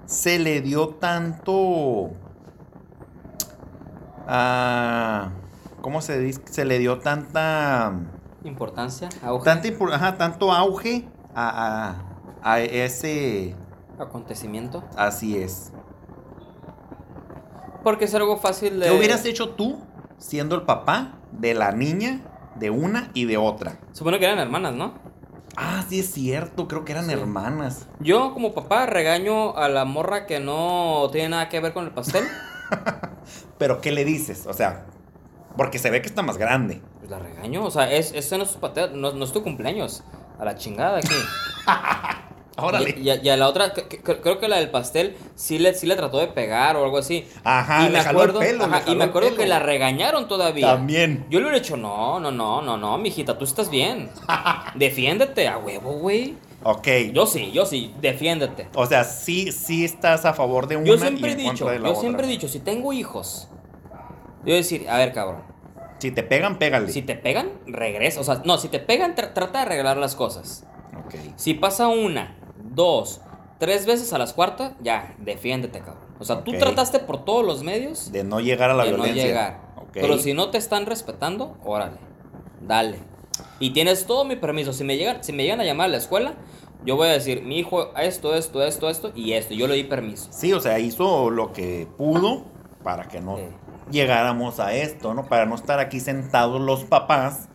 [0.04, 2.10] se le dio tanto...
[4.26, 5.30] ah,
[5.80, 6.40] ¿Cómo se dice?
[6.50, 7.92] Se le dio tanta...
[8.44, 11.96] Importancia, auge, Tanta ajá, tanto auge a,
[12.42, 13.54] a- a ese...
[13.98, 14.84] acontecimiento.
[14.96, 15.72] Así es.
[17.82, 18.86] Porque es algo fácil de...
[18.86, 19.78] ¿Qué hubieras hecho tú
[20.18, 22.20] siendo el papá de la niña,
[22.56, 23.78] de una y de otra?
[23.92, 24.94] Supone que eran hermanas, ¿no?
[25.56, 27.12] Ah, sí es cierto, creo que eran Sí.
[27.12, 27.86] hermanas.
[28.00, 31.92] Yo como papá regaño a la morra que no tiene nada que ver con el
[31.92, 32.24] pastel.
[33.58, 34.46] Pero ¿qué le dices?
[34.46, 34.86] O sea,
[35.56, 36.80] porque se ve que está más grande.
[36.98, 39.42] Pues la regaño, o sea, es, ese no es, su pate- no, no es tu
[39.42, 40.02] cumpleaños.
[40.38, 41.14] A la chingada aquí.
[42.58, 42.94] Órale.
[42.98, 45.58] Y, y a- y a la otra, que- que- creo que la del pastel sí
[45.58, 47.26] le, sí le trató de pegar o algo así.
[47.44, 50.68] Ajá, y me acuerdo, pelo, ajá, y me acuerdo que la regañaron todavía.
[50.74, 51.26] También.
[51.28, 54.08] Yo le hubiera dicho, no, no, no, no, no, mijita, tú estás bien.
[54.74, 56.34] Defiéndete a huevo, güey.
[56.68, 56.88] Ok.
[57.12, 58.68] Yo sí, yo sí, defiéndete.
[58.74, 61.70] O sea, sí, sí estás a favor de una Yo siempre y he dicho, contra
[61.72, 62.00] de la yo otra.
[62.00, 63.46] siempre he dicho, si tengo hijos,
[64.38, 65.42] yo voy a decir, a ver, cabrón,
[66.00, 66.90] Si te pegan, pégale.
[66.90, 68.20] si te pegan, regresa.
[68.20, 70.64] O sea, no, si te pegan, tra- trata de arreglar las cosas.
[71.06, 71.14] Ok.
[71.36, 72.36] Si pasa una,
[72.74, 73.20] dos,
[73.60, 76.04] tres veces a las cuartas, ya, defiéndete, cabrón.
[76.18, 76.58] O sea, tú Ok.
[76.58, 79.24] trataste por todos los medios De no llegar a la de no violencia.
[79.24, 79.60] llegar.
[79.76, 79.88] Ok.
[79.92, 81.98] Pero si no te están respetando, órale,
[82.60, 82.98] dale.
[83.58, 84.72] Y tienes todo mi permiso.
[84.72, 86.34] Si me llegan, si me llegan a llamar a la escuela,
[86.84, 89.54] yo voy a decir, mi hijo, esto, esto, esto, esto y esto.
[89.54, 90.28] Yo le di permiso.
[90.30, 92.44] Sí, o sea, hizo lo que pudo
[92.84, 93.42] para que no Sí.
[93.90, 95.26] llegáramos a esto, ¿no?
[95.26, 97.48] Para no estar aquí sentados los papás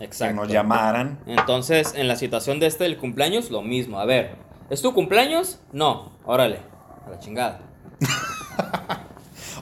[0.00, 0.26] Exacto.
[0.34, 1.18] que nos llamaran.
[1.26, 3.98] Entonces, en la situación de este del cumpleaños, lo mismo.
[3.98, 4.36] A ver,
[4.70, 5.58] ¿es tu cumpleaños?
[5.72, 6.60] No, órale,
[7.06, 7.60] a la chingada.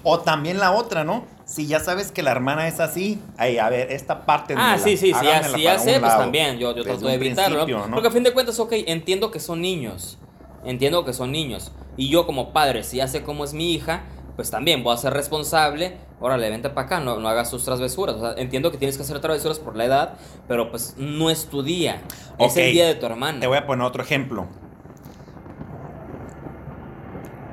[0.09, 1.25] O también la otra, ¿no?
[1.47, 4.79] Si ya sabes que la hermana es así, ay, a ver, esta parte Ah, dímela,
[4.79, 5.27] sí, sí, sí,
[5.61, 6.21] ya, sé, pues lado.
[6.21, 9.41] también, yo, yo Desde trato de evitarlo, Porque a fin de cuentas, ok, entiendo que
[9.41, 10.17] son niños,
[10.65, 14.05] entiendo que son niños, y yo como padre, si ya sé cómo es mi hija,
[14.37, 18.15] pues también voy a ser responsable, órale, vente para acá, no, no hagas tus travesuras,
[18.15, 20.15] o sea, entiendo que tienes que hacer travesuras por la edad,
[20.47, 22.01] pero pues no es tu día,
[22.39, 23.41] es el día de tu hermana.
[23.41, 24.47] Te voy a poner otro ejemplo.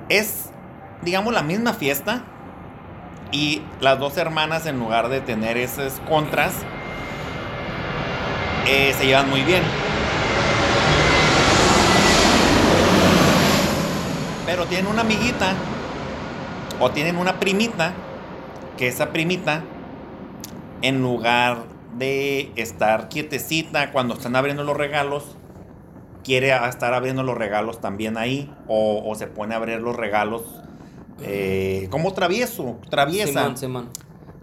[0.07, 0.51] Es,
[1.01, 2.27] digamos, la misma fiesta
[3.33, 6.53] y las dos hermanas, en lugar de tener esas contras,
[8.67, 9.63] eh, se llevan muy bien.
[14.45, 15.55] Pero tienen una amiguita
[16.79, 17.93] o tienen una primita,
[18.77, 19.63] que esa primita,
[20.83, 21.63] en lugar
[21.97, 25.23] de estar quietecita cuando están abriendo los regalos,
[26.23, 30.43] quiere estar abriendo los regalos también ahí o se pone a abrir los regalos
[31.23, 33.41] eh, como travieso, traviesa.
[33.41, 33.89] Simón, Simón.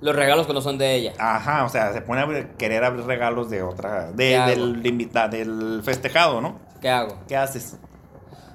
[0.00, 1.12] Los regalos que no son de ella.
[1.18, 6.40] Ajá, o sea, se pone a querer abrir regalos de otra, del invitado, del festejado,
[6.40, 6.58] ¿no?
[6.80, 7.18] ¿Qué hago?
[7.28, 7.76] ¿Qué haces?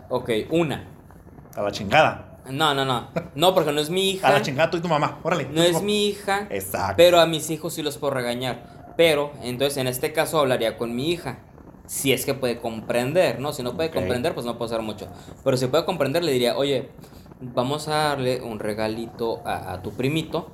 [0.10, 0.88] Ok, una.
[1.56, 2.40] A la chingada.
[2.50, 3.10] No, no, no.
[3.36, 4.32] No, porque no es mi A hija.
[4.32, 5.20] la chingada tú y tu mamá.
[5.24, 5.48] Órale.
[5.52, 6.48] No es mi hija.
[6.50, 6.96] Exacto.
[6.98, 8.94] Pero a mis hijos sí los puedo regañar.
[8.98, 11.40] Pero, entonces, en este caso hablaría con mi hija.
[11.86, 13.54] Si es que puede comprender, ¿no?
[13.54, 15.08] Si no puede comprender, pues no puedo hacer mucho.
[15.44, 16.90] Pero si puede comprender, le diría, oye,
[17.42, 20.52] vamos a darle un regalito a, a tu primito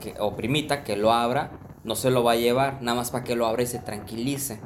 [0.00, 1.50] que, o primita que lo abra.
[1.84, 4.58] No se lo va a llevar, nada más para que lo abra y se tranquilice.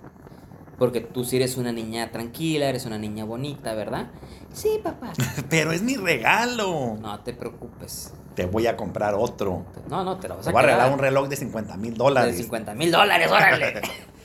[0.79, 4.07] Porque tú sí eres una niña tranquila, eres una niña bonita, ¿verdad?
[4.53, 5.13] Sí, papá.
[5.51, 6.97] Pero es mi regalo.
[7.01, 8.15] No te preocupes.
[8.37, 9.65] Te voy a comprar otro.
[9.91, 11.93] No, no, te lo vas Te a voy a regalar un reloj de 50 mil
[11.95, 12.37] De dólares.
[12.37, 13.81] 50 mil dólares, órale.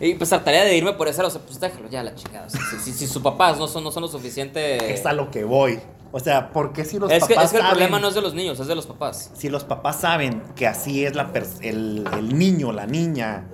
[0.00, 2.46] y pues trataría de irme por esa, o sea, pues déjalo ya la chingada.
[2.46, 4.92] O sea, si, si- si sus papás no son, no son lo suficiente.
[4.92, 5.80] Es a lo que voy.
[6.12, 8.08] O sea, ¿por qué si los es que, papás es que el saben- problema no
[8.08, 9.30] es de los niños, es de los papás.
[9.34, 11.30] Si los papás saben que así es la
[11.62, 13.44] el, el niño, la niña,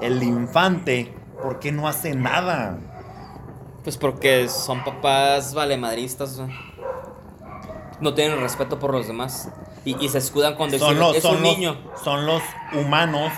[0.00, 2.78] el infante, ¿por qué no hace nada?
[3.82, 6.32] Pues porque son papás valemadristas.
[6.38, 6.48] o sea,
[8.00, 9.48] No tienen respeto por los demás.
[9.84, 11.76] Y, y se escudan con decir, Son los, es son, un los, niño.
[12.04, 12.42] son los
[12.74, 13.32] humanos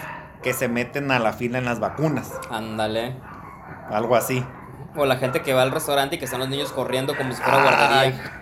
[0.44, 2.30] que se meten a la fila en las vacunas.
[2.50, 3.16] Ándale.
[3.90, 4.46] Algo así.
[4.94, 7.42] O la gente que va al restaurante y que están los niños corriendo como si
[7.42, 8.30] fuera guardería.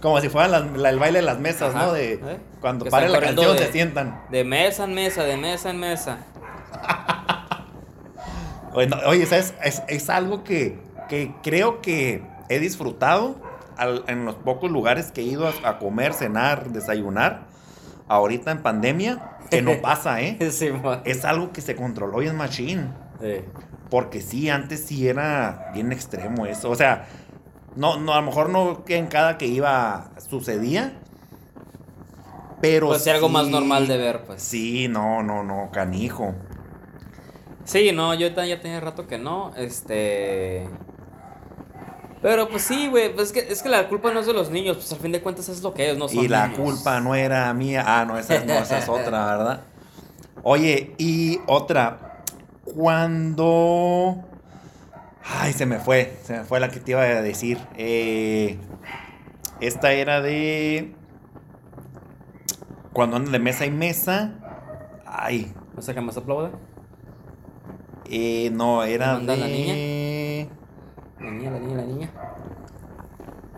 [0.00, 1.92] Como si fuera la- el baile de las mesas, Ajá, ¿no?
[1.92, 2.40] De ¿eh?
[2.60, 4.22] cuando Que pare la canción de- se sientan.
[4.30, 6.18] De mesa en mesa, de mesa en mesa.
[8.74, 9.54] Oye, no, oye, ¿sabes?
[9.64, 13.40] Es, es algo que, que creo que he disfrutado
[13.76, 17.47] al- en los pocos lugares que he ido a, a comer, cenar, desayunar.
[18.08, 20.38] Ahorita en pandemia, que no pasa, ¿eh?
[20.50, 20.70] Sí,
[21.04, 22.88] Es algo que se controló y es machine.
[23.20, 23.44] Sí.
[23.90, 26.70] Porque sí, antes sí era bien extremo eso.
[26.70, 27.06] O sea,
[27.76, 31.00] no, no, a lo mejor no en cada que iba sucedía.
[32.60, 34.42] Pero Pues sí, algo más normal de ver, pues.
[34.42, 36.34] Sí, no, no, no, canijo.
[37.64, 40.66] Sí, no, yo ya tenía rato que no, este...
[42.20, 44.50] Pero pues sí, güey, pues es que, es que la culpa no es de los
[44.50, 46.60] niños, pues al fin de cuentas es lo que es, no son Y la niños.
[46.60, 47.84] culpa no era mía.
[47.86, 49.60] Ah, no, esa, no, esa es otra, ¿verdad?
[50.42, 52.22] Oye, y otra.
[52.64, 54.16] Cuando.
[55.24, 56.16] Ay, se me fue.
[56.24, 57.58] Se me fue la que te iba a decir.
[57.76, 58.58] Eh,
[59.60, 60.94] esta era de.
[62.92, 64.32] Cuando andan de mesa y mesa.
[65.06, 66.50] Ay, ¿No sé qué más aplaude?
[68.10, 69.40] eh, no, era ¿Manda de.
[69.40, 70.48] la niña?
[71.20, 72.10] La niña, la niña, la niña.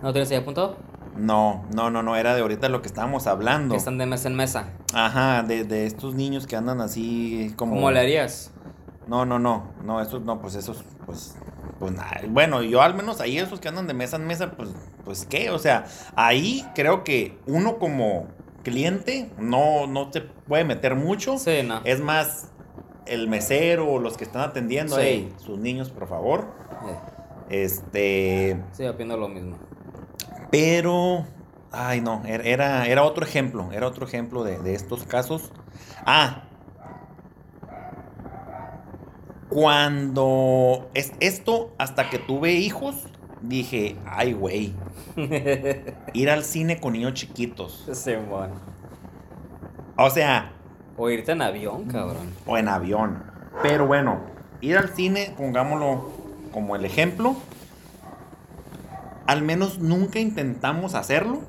[0.02, 0.76] ¿No tienes ahí apuntado?
[1.16, 3.72] No, no, no, no, era de ahorita lo que estábamos hablando.
[3.74, 4.68] Que están de mesa en mesa.
[4.94, 7.74] Ajá, de, de estos niños que andan así como.
[7.74, 8.52] ¿Cómo le harías?
[9.06, 11.36] No, no, no, no, esos no, pues esos, pues,
[11.80, 12.20] pues nada.
[12.28, 14.70] Bueno, yo al menos ahí esos que andan de mesa en mesa, pues,
[15.04, 15.84] pues qué, o sea,
[16.14, 18.28] ahí creo que uno como
[18.62, 21.38] cliente no, no te puede meter mucho.
[21.38, 21.80] Sí, no.
[21.84, 22.48] Es más,
[23.06, 25.02] el mesero o los que están atendiendo, Sí.
[25.02, 26.44] "Ey, sus niños, por favor.
[26.88, 26.96] Eh,
[27.50, 29.56] Este, sí, opino lo mismo.
[30.50, 31.26] pero,
[31.72, 35.50] ay no, era- era, era otro ejemplo, era otro ejemplo de, de estos casos.
[36.06, 36.44] Ah,
[39.48, 42.94] cuando es esto, hasta que tuve hijos,
[43.42, 44.72] dije, ay güey,
[46.12, 47.88] ir al cine con niños chiquitos.
[47.92, 48.54] Sí, bueno.
[49.96, 50.52] O sea,
[50.96, 52.32] O irte en avión, cabrón.
[52.46, 53.22] o en avión.
[53.62, 54.20] Pero bueno,
[54.60, 56.19] ir al cine, pongámoslo
[56.52, 57.36] como el ejemplo.
[59.26, 61.40] Al menos nunca intentamos hacerlo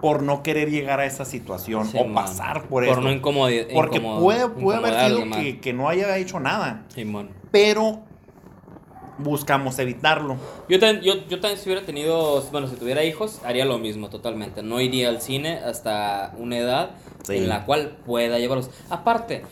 [0.00, 2.26] por no querer llegar a esa situación Sí, o man.
[2.26, 3.00] pasar por, Por eso.
[3.00, 7.30] no incomodi- Porque puede, puede incomodar haber sido que, que no haya hecho nada, Simón.
[7.50, 8.00] pero
[9.18, 10.36] buscamos evitarlo.
[10.68, 14.08] Yo también, yo, yo también si hubiera tenido, bueno, si tuviera hijos, haría lo mismo
[14.10, 14.62] totalmente.
[14.62, 16.90] No iría al cine hasta una edad
[17.24, 17.38] Sí.
[17.38, 18.70] en la cual pueda llevarlos.
[18.90, 19.42] Aparte,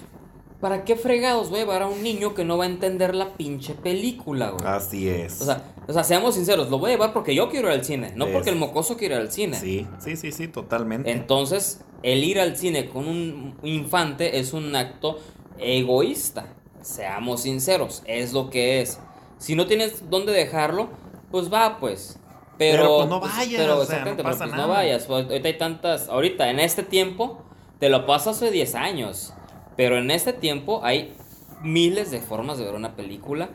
[0.61, 3.35] ¿para qué fregados voy a llevar a un niño que no va a entender la
[3.37, 4.65] pinche película, güey?
[4.67, 5.41] Así es.
[5.41, 7.85] O sea, o sea, seamos sinceros, lo voy a llevar porque yo quiero ir al
[7.85, 9.59] cine, no Es- porque el mocoso quiere ir al cine.
[9.59, 11.11] sí, sí, sí, sí, totalmente.
[11.11, 15.19] Entonces, el ir al cine con un infante es un acto
[15.59, 16.47] egoísta.
[16.83, 18.99] Seamos sinceros, es lo que es.
[19.39, 20.89] Si no tienes dónde dejarlo,
[21.31, 22.19] pues va, pues.
[22.59, 25.05] Pero, Pero, pues, no vayas, pero o sea, no pero, pues, no vayas.
[25.05, 26.09] Pues, ahorita hay tantas.
[26.09, 27.43] Ahorita, en este tiempo,
[27.79, 29.35] te lo pasas hace 10 años.
[29.77, 31.15] Pero en este tiempo hay
[31.63, 33.51] miles de formas de ver una película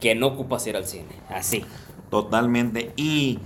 [0.00, 1.14] que no ocupas ir al cine.
[1.28, 1.64] Así.
[2.10, 2.92] Totalmente.
[2.96, 3.38] Y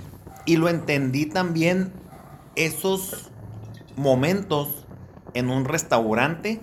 [0.45, 1.93] Y lo entendí también
[2.55, 3.31] esos
[3.97, 4.87] momentos
[5.35, 6.61] en un restaurante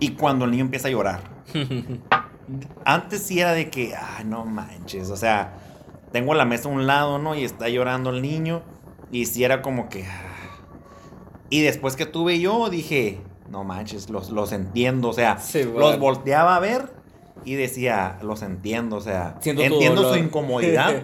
[0.00, 1.20] y cuando el niño empieza a llorar.
[2.84, 5.58] Antes sí era de que, ah, no manches, o sea,
[6.12, 7.34] tengo la mesa a un lado, ¿no?
[7.34, 8.62] Y está llorando el niño.
[9.12, 10.04] Y sí era como que...
[10.06, 10.24] ah.
[11.50, 13.20] Y después que tuve yo, dije,
[13.50, 16.92] no manches, los, los entiendo, o sea, Sí, los volteaba a ver
[17.44, 21.02] y decía, los entiendo, o sea, Siento entiendo su incomodidad.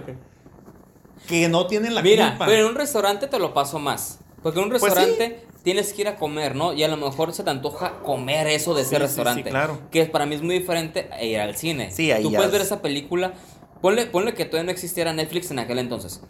[1.29, 2.47] que no tienen la Mira, culpa.
[2.47, 4.21] pero en un restaurante te lo paso más.
[4.43, 4.89] Porque en un Pues sí.
[4.89, 6.75] restaurante tienes que ir a comer, ¿no?
[6.75, 9.45] Y a lo mejor se te antoja comer eso de ese sí, restaurante.
[9.45, 9.79] sí, claro.
[9.91, 11.91] Que para mí es muy diferente a ir al cine.
[11.91, 13.33] Sí, ahí Tú ya puedes ver es- esa película.
[13.81, 16.21] Ponle, ponle que todavía no existiera Netflix en aquel entonces.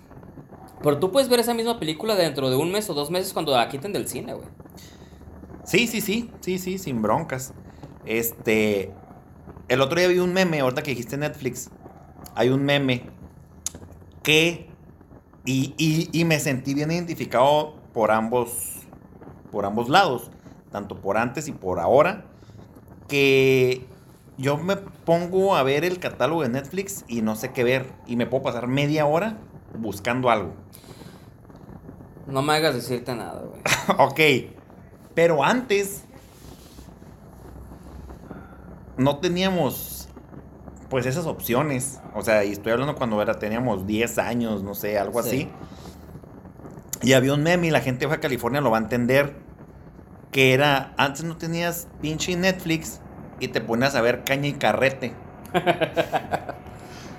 [0.82, 3.52] Pero tú puedes ver esa misma película dentro de un mes o dos meses cuando
[3.56, 4.46] la quiten del cine, güey.
[5.64, 7.52] Sí, sí, sí, sí, sí, sin broncas.
[8.04, 8.90] Este,
[9.68, 11.70] el otro día vi un meme, ahorita que dijiste Netflix,
[12.34, 13.10] hay un meme
[14.22, 14.70] que,
[15.44, 18.88] y, y- y me sentí bien identificado por ambos,
[19.50, 20.30] por ambos lados,
[20.70, 22.26] tanto por antes y por ahora,
[23.08, 23.88] que
[24.38, 28.16] yo me pongo a ver el catálogo de Netflix y no sé qué ver, y
[28.16, 29.38] me puedo pasar media hora
[29.74, 30.54] buscando algo.
[32.26, 33.60] No me hagas decirte nada, güey.
[33.98, 34.20] ok.
[35.14, 36.04] Pero antes
[38.96, 40.08] no teníamos
[40.88, 42.00] pues esas opciones.
[42.14, 45.28] O sea, y estoy hablando cuando era, teníamos 10 años, no sé, algo Sí.
[45.28, 45.50] así.
[47.02, 49.36] Y había un meme y la gente de Baja California lo va a entender.
[50.30, 53.00] Que era, antes no tenías pinche Netflix
[53.40, 55.14] y te ponías a ver caña y carrete.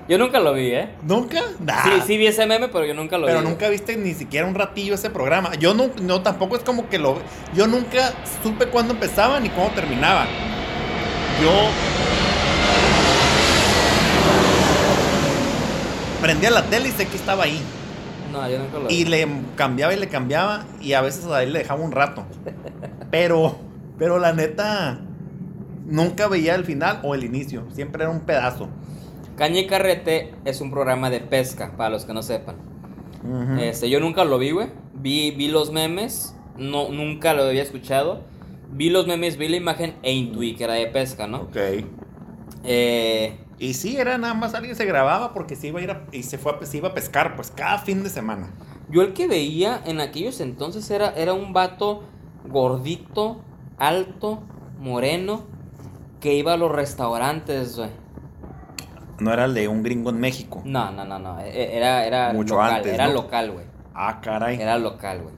[0.08, 0.90] Yo nunca lo vi, ¿eh?
[1.02, 1.42] ¿Nunca?
[1.60, 1.84] Nah.
[1.84, 3.46] Sí, sí vi ese meme, pero yo nunca lo Pero vi.
[3.46, 5.56] nunca viste ni siquiera un ratillo ese programa.
[5.56, 7.18] Yo no, no, tampoco es como que lo...
[7.56, 10.26] Yo nunca supe cuándo empezaba ni cuándo terminaba.
[11.42, 11.52] Yo...
[16.22, 17.60] Prendía la tele y sé que estaba ahí.
[18.32, 18.94] No, yo nunca lo vi.
[18.94, 22.26] Y le cambiaba y le cambiaba y a veces ahí le dejaba un rato.
[23.10, 23.58] Pero,
[23.98, 25.00] pero la neta,
[25.86, 27.66] nunca veía el final o el inicio.
[27.74, 28.70] Siempre era un pedazo.
[29.36, 32.56] Caña y Carrete es un programa de pesca, para los que no sepan.
[33.60, 34.68] Este, yo nunca lo vi, güey.
[34.94, 38.22] Vi, vi los memes, no, nunca lo había escuchado.
[38.72, 41.38] Vi los memes, vi la imagen e intuí que era de pesca, ¿no?
[41.44, 41.58] Ok.
[42.64, 46.06] Eh, Y sí, era nada más alguien se grababa porque se iba a ir a-
[46.12, 48.52] y se fue a, se iba a pescar, pues cada fin de semana.
[48.90, 52.04] yo el que veía en aquellos entonces era, era un vato
[52.48, 53.42] gordito,
[53.78, 54.44] alto,
[54.80, 55.44] moreno,
[56.20, 57.90] que iba a los restaurantes, güey.
[59.20, 60.62] No era el de un gringo en México.
[60.66, 61.40] No, no, no, no.
[61.40, 63.14] e- Era, era Mucho local, antes, era ¿no?
[63.14, 63.66] local, güey.
[63.94, 64.60] Ah, caray.
[64.62, 65.36] Era local, güey.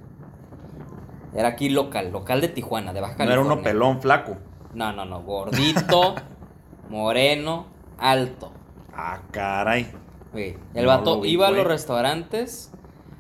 [1.36, 3.54] Era aquí local, local de Tijuana, de Baja no era California.
[3.54, 4.38] uno pelón, flaco.
[4.74, 5.22] No, no, no.
[5.22, 6.16] Gordito,
[6.90, 7.68] moreno,
[8.00, 8.52] alto.
[8.96, 9.92] Ah, caray.
[10.32, 10.58] güey.
[10.74, 11.68] El No vato lo vi, iba a los güey.
[11.70, 12.72] restaurantes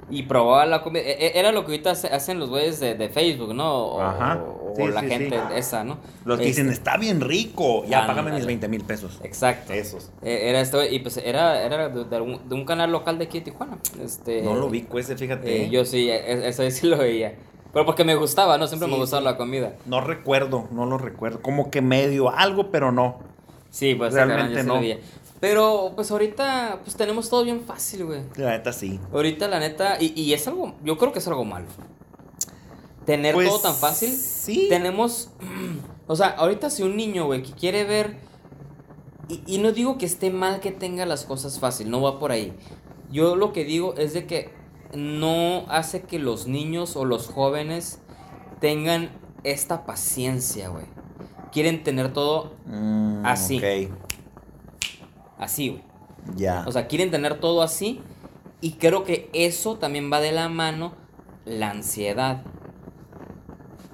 [0.10, 1.04] y probaba la comida.
[1.04, 3.72] E- e- Era lo que ahorita hace- hacen los güeyes de, de Facebook, ¿no?
[3.76, 4.42] O, Ajá.
[4.42, 5.44] o Sí, la sí, gente sí.
[5.56, 5.98] esa, ¿no?
[6.26, 7.84] Los que Este, dicen, está bien rico.
[7.86, 8.08] Ya, Ándale.
[8.22, 9.20] págame mis 20 mil pesos.
[9.24, 9.74] Exacto.
[9.74, 10.12] Esos.
[10.22, 13.26] E- Era esto, y pues era, era de, de un, de un canal local de
[13.26, 13.78] aquí de Tijuana.
[14.04, 15.66] Este, No lo vi, ese, fíjate.
[15.66, 17.36] eh, yo sí, e- eso sí lo veía.
[17.74, 18.66] Pero porque me gustaba, ¿no?
[18.68, 19.26] Siempre me gustaba sí.
[19.26, 19.74] la comida.
[19.86, 21.42] No recuerdo, no lo recuerdo.
[21.42, 23.20] Como que medio algo, pero no.
[23.70, 24.80] Sí, pues Realmente no.
[25.40, 28.22] Pero pues ahorita pues tenemos todo bien fácil, güey.
[28.38, 29.00] La neta sí.
[29.14, 31.68] Ahorita la neta, y, y es algo, yo creo que es algo malo.
[33.08, 34.12] Tener Pues, todo tan fácil.
[34.14, 34.68] sí.
[34.70, 35.32] Tenemos,
[36.08, 38.18] o sea, ahorita si un niño, güey, que quiere ver,
[39.30, 42.32] y, y no digo que esté mal que tenga las cosas fácil, no va por
[42.32, 42.54] ahí.
[43.12, 44.52] Yo lo que digo es de que
[44.94, 48.00] no hace que los niños o los jóvenes
[48.62, 49.10] tengan
[49.44, 50.86] esta paciencia, güey.
[51.52, 53.58] Quieren tener todo Mm, Así.
[53.58, 53.92] Ok,
[55.38, 55.82] así, güey.
[56.36, 56.64] ya.
[56.68, 58.02] O sea, quieren tener todo así.
[58.60, 60.94] Y creo que eso también va de la mano
[61.46, 62.44] la ansiedad.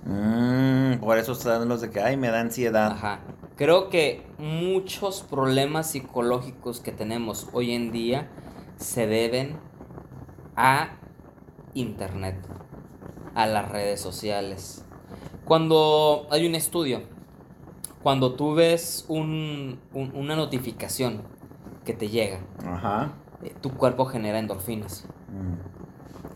[0.06, 2.92] Mm, por eso están los de que, ay, me da ansiedad.
[2.92, 3.20] Ajá.
[3.56, 8.28] Creo que muchos problemas psicológicos que tenemos hoy en día
[8.78, 9.58] se deben
[10.56, 10.98] a
[11.74, 12.36] internet,
[13.36, 14.84] a las redes sociales.
[15.46, 17.02] Cuando hay un estudio,
[18.02, 21.22] cuando tú ves un- un- una notificación
[21.86, 23.14] que te llega, Ajá.
[23.44, 25.06] eh, tu cuerpo genera endorfinas.
[25.30, 25.83] Mm.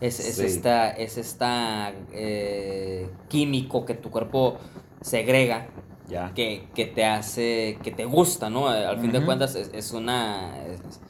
[0.00, 0.44] Es, es Sí.
[0.44, 4.56] esta, es esta eh, químico que tu cuerpo
[5.00, 5.66] segrega
[6.08, 6.32] Ya.
[6.34, 8.68] que, que te hace, que te gusta, ¿no?
[8.68, 11.00] Al fin de cuentas es, es una, es,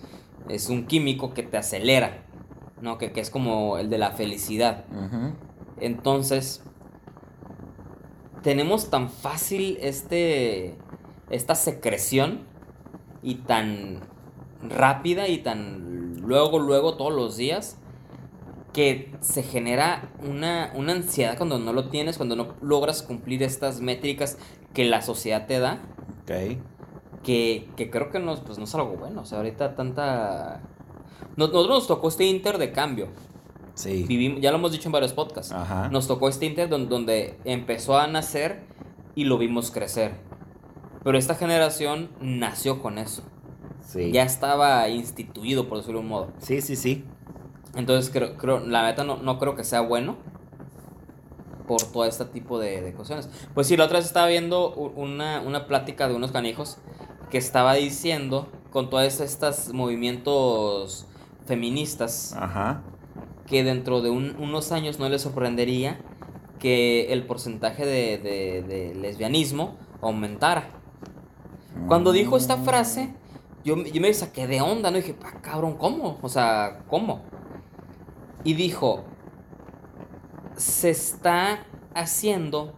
[0.49, 2.23] es un químico que te acelera,
[2.81, 2.97] ¿no?
[2.99, 4.85] Que, que es como el de la felicidad.
[5.81, 6.63] Entonces,
[8.43, 10.75] tenemos tan fácil este,
[11.31, 12.41] esta secreción
[13.23, 14.01] y tan
[14.63, 17.77] rápida y tan luego, luego todos los días
[18.79, 23.81] que se genera una, una ansiedad cuando no lo tienes, cuando no logras cumplir estas
[23.81, 24.39] métricas
[24.73, 25.81] que la sociedad te da.
[26.23, 26.59] Ok.
[27.25, 29.23] Que, que creo que no, pues no es algo bueno.
[29.23, 30.61] O sea, ahorita tanta...
[31.37, 33.09] Nos- Nosotros nos tocó este inter de cambio.
[33.75, 34.05] Sí.
[34.07, 35.51] Vivimos, ya lo hemos dicho en varios podcasts.
[35.51, 35.89] Ajá.
[35.89, 38.63] Nos tocó este inter don- donde empezó a nacer
[39.17, 40.13] y lo vimos crecer.
[41.03, 43.25] Pero esta generación nació con eso.
[43.85, 44.13] Sí.
[44.13, 46.33] Ya estaba instituido, por decirlo de un modo.
[46.39, 47.05] Sí, sí, sí.
[47.77, 50.17] Entonces, creo, creo la neta no, no creo que sea bueno
[51.67, 53.29] por todo este tipo de, de cuestiones.
[53.55, 56.79] Pues sí, la otra vez estaba viendo una, una plática de unos canijos
[57.31, 61.07] que estaba diciendo con todos estos movimientos
[61.47, 62.83] feministas Ajá.
[63.47, 66.01] que dentro de un- unos años no les sorprendería
[66.59, 70.71] que el porcentaje de, de- de lesbianismo aumentara.
[71.87, 73.15] Cuando dijo esta frase,
[73.65, 74.99] yo, me- yo me saqué de onda, ¿no?
[74.99, 76.19] Y dije, ah, cabrón, ¿cómo?
[76.23, 77.23] O sea, ¿cómo?
[78.45, 79.05] Y dijo,
[80.57, 82.75] se está haciendo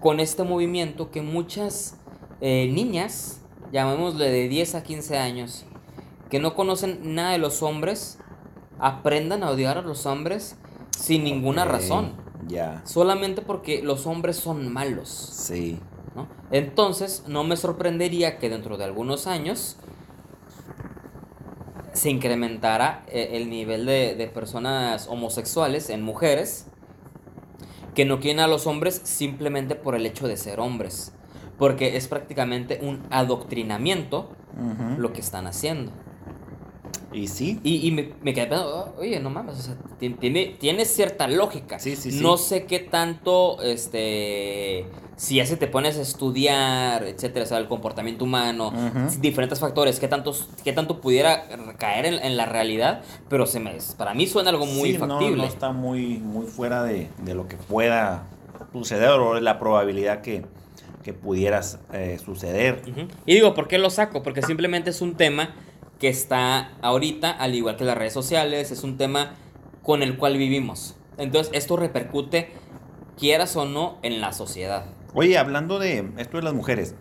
[0.00, 1.98] con este movimiento que muchas
[2.40, 5.64] eh, niñas, llamémosle de 10 a 15 años,
[6.28, 8.18] que no conocen nada de los hombres,
[8.78, 10.56] aprendan a odiar a los hombres
[10.96, 12.12] sin ninguna razón.
[12.46, 12.82] Ya.
[12.84, 15.08] Solamente porque los hombres son malos.
[15.08, 15.78] Sí.
[16.14, 16.26] ¿no?
[16.50, 19.76] Entonces, no me sorprendería que dentro de algunos años
[21.92, 26.66] se incrementara eh, el nivel de, de personas homosexuales en mujeres
[27.94, 31.12] que no quieren a los hombres simplemente por el hecho de ser hombres.
[31.58, 34.30] Porque es prácticamente un adoctrinamiento
[34.98, 35.92] lo que están haciendo.
[37.12, 37.60] Y sí.
[37.64, 40.84] Y, y me, me quedé pensando, "Oh, oye, no mames, o sea, ti- tiene, tiene
[40.84, 41.78] cierta lógica.
[41.78, 42.22] Sí, sí, sí.
[42.22, 44.86] No sé qué tanto, este,
[45.20, 48.72] si ya se te pones a estudiar, etcétera, o sea, el comportamiento humano,
[49.20, 51.44] diferentes factores, qué, tantos, qué tanto pudiera
[51.76, 55.06] caer en, en la realidad, pero se me, para mí suena algo muy Sí, no,
[55.06, 55.42] factible.
[55.42, 58.28] No, está muy, muy fuera de, de lo que pueda
[58.72, 60.46] suceder o la probabilidad que,
[61.04, 62.82] que pudieras eh, suceder.
[63.26, 64.22] Y digo, ¿por qué lo saco?
[64.22, 65.54] Porque simplemente es un tema
[65.98, 69.34] que está ahorita, al igual que las redes sociales, es un tema
[69.82, 70.94] con el cual vivimos.
[71.18, 72.54] Entonces, esto repercute,
[73.18, 74.86] quieras o no, en la sociedad.
[75.14, 76.94] Oye, hablando de esto de las mujeres,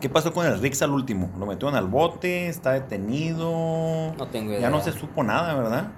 [0.00, 1.30] ¿qué pasó con el Rix al último?
[1.38, 2.48] ¿Lo metieron al bote?
[2.48, 4.14] ¿Está detenido?
[4.18, 4.60] No tengo idea.
[4.62, 5.88] Ya no se supo nada, ¿verdad?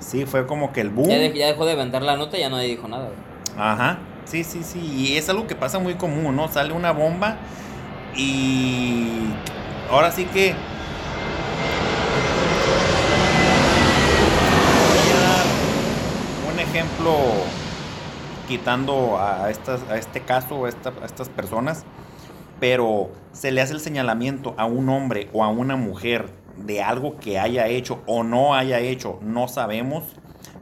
[0.00, 1.08] Sí, fue como que el boom.
[1.08, 3.06] Ya, de- ya dejó de vender la nota y ya nadie dijo nada.
[3.06, 3.16] güey.
[3.58, 4.78] Ajá, sí, sí, sí.
[4.80, 6.48] Y es algo que pasa muy común, ¿no?
[6.48, 7.36] Sale una bomba
[8.14, 9.26] y
[9.90, 10.54] ahora sí que...
[14.88, 15.46] Voy a dar
[16.54, 17.12] un ejemplo
[18.46, 21.84] quitando a, a este caso, a estas personas,
[22.60, 27.16] pero se le hace el señalamiento a un hombre o a una mujer de algo
[27.18, 30.04] que haya hecho o no haya hecho, no sabemos,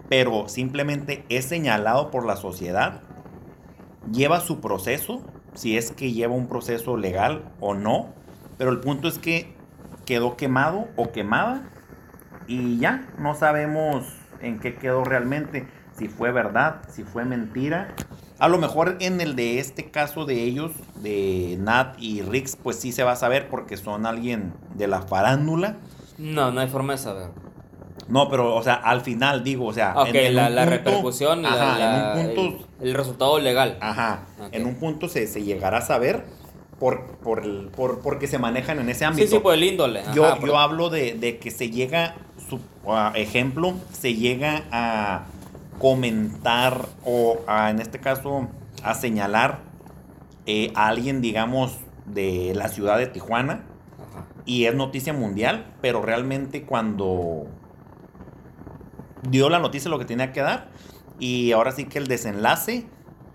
[0.09, 3.03] pero simplemente es señalado por la sociedad,
[4.11, 5.23] lleva su proceso,
[5.55, 8.13] si es que lleva un proceso legal o no,
[8.59, 9.55] pero el punto es que
[10.05, 11.71] quedó quemado o quemada
[12.47, 14.05] y ya, no sabemos
[14.41, 15.67] en qué quedó realmente,
[15.99, 17.95] si fue verdad, si fue mentira.
[18.39, 22.77] A lo mejor en el de este caso de ellos, de Nat y Rix, pues
[22.81, 25.77] sí se va a saber porque son alguien de la farándula.
[26.19, 27.29] No, no hay forma de saber.
[28.09, 30.63] No, pero, o sea, al final digo, o sea, Ok, en- en la, un la
[30.63, 33.79] punto- repercusión, la- ajá, la- en un punto, el, el resultado legal.
[33.81, 34.49] ajá, Ok.
[34.53, 36.25] en un punto se, se llegará a saber
[36.79, 39.27] por, por, el, por porque se manejan en ese ámbito.
[39.29, 40.01] Sí, sí, por el índole.
[40.01, 42.17] ajá, Yo, por- yo hablo de, de que se llega,
[42.51, 42.61] su,
[43.15, 45.25] ejemplo, se llega a
[45.79, 48.49] comentar o a, en este caso
[48.83, 49.61] a señalar
[50.47, 53.65] eh, a alguien, digamos, de la ciudad de Tijuana
[53.99, 54.27] Ajá.
[54.45, 57.47] y es noticia mundial, pero realmente cuando
[59.23, 60.69] dio la noticia lo que tenía que dar
[61.19, 62.87] y ahora sí que el desenlace,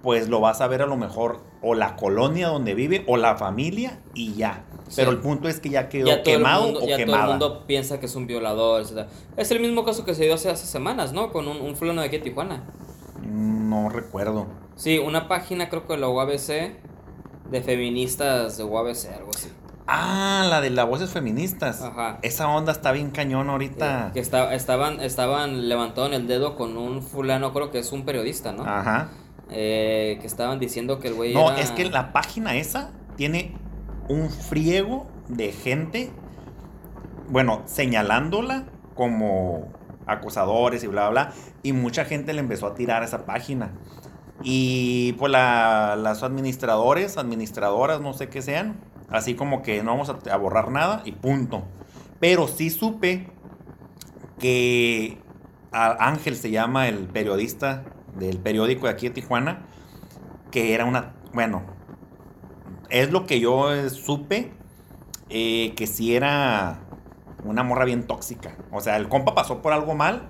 [0.01, 3.35] pues lo vas a ver a lo mejor o la colonia donde vive o la
[3.35, 4.63] familia y ya.
[4.95, 5.17] Pero Sí.
[5.17, 7.23] el punto es que ya quedó Ya todo, quemado mundo, o ya todo quemada.
[7.25, 9.07] el mundo piensa que es un violador, etc.
[9.37, 11.31] Es el mismo caso que se dio hace, hace semanas, ¿no?
[11.31, 12.63] Con un, un fulano de aquí de Tijuana.
[13.21, 14.47] No recuerdo.
[14.75, 16.75] Sí, una página creo que de la UABC,
[17.51, 19.49] de feministas de UABC, algo así.
[19.87, 21.81] Ah, la de las voces feministas.
[21.81, 22.19] Ajá.
[22.21, 24.07] Esa onda está bien cañón ahorita.
[24.07, 28.05] Eh, que esta- estaban, estaban levantando el dedo con un fulano, creo que es un
[28.05, 28.63] periodista, ¿no?
[28.63, 29.09] Ajá.
[29.51, 33.57] Eh, que estaban diciendo que el güey No, era- es que la página esa tiene
[34.09, 36.11] un friego de gente,
[37.29, 38.65] bueno, señalándola
[38.95, 39.69] como
[40.07, 41.33] acosadores y bla, bla, bla.
[41.63, 43.71] Y mucha gente le empezó a tirar a esa página.
[44.43, 48.77] Y pues la- las administradores, administradoras, no sé qué sean,
[49.09, 51.63] así como que no vamos a, borrar nada y punto.
[52.19, 53.27] Pero sí supe
[54.39, 55.19] que
[55.71, 57.83] Ángel se llama el periodista
[58.17, 59.65] del periódico de aquí de Tijuana,
[60.51, 61.63] que era una, bueno,
[62.89, 64.51] es lo que yo eh, supe,
[65.29, 66.79] eh, que sí era
[67.43, 68.55] una morra bien tóxica.
[68.71, 70.23] O sea, el compa pasó por algo mal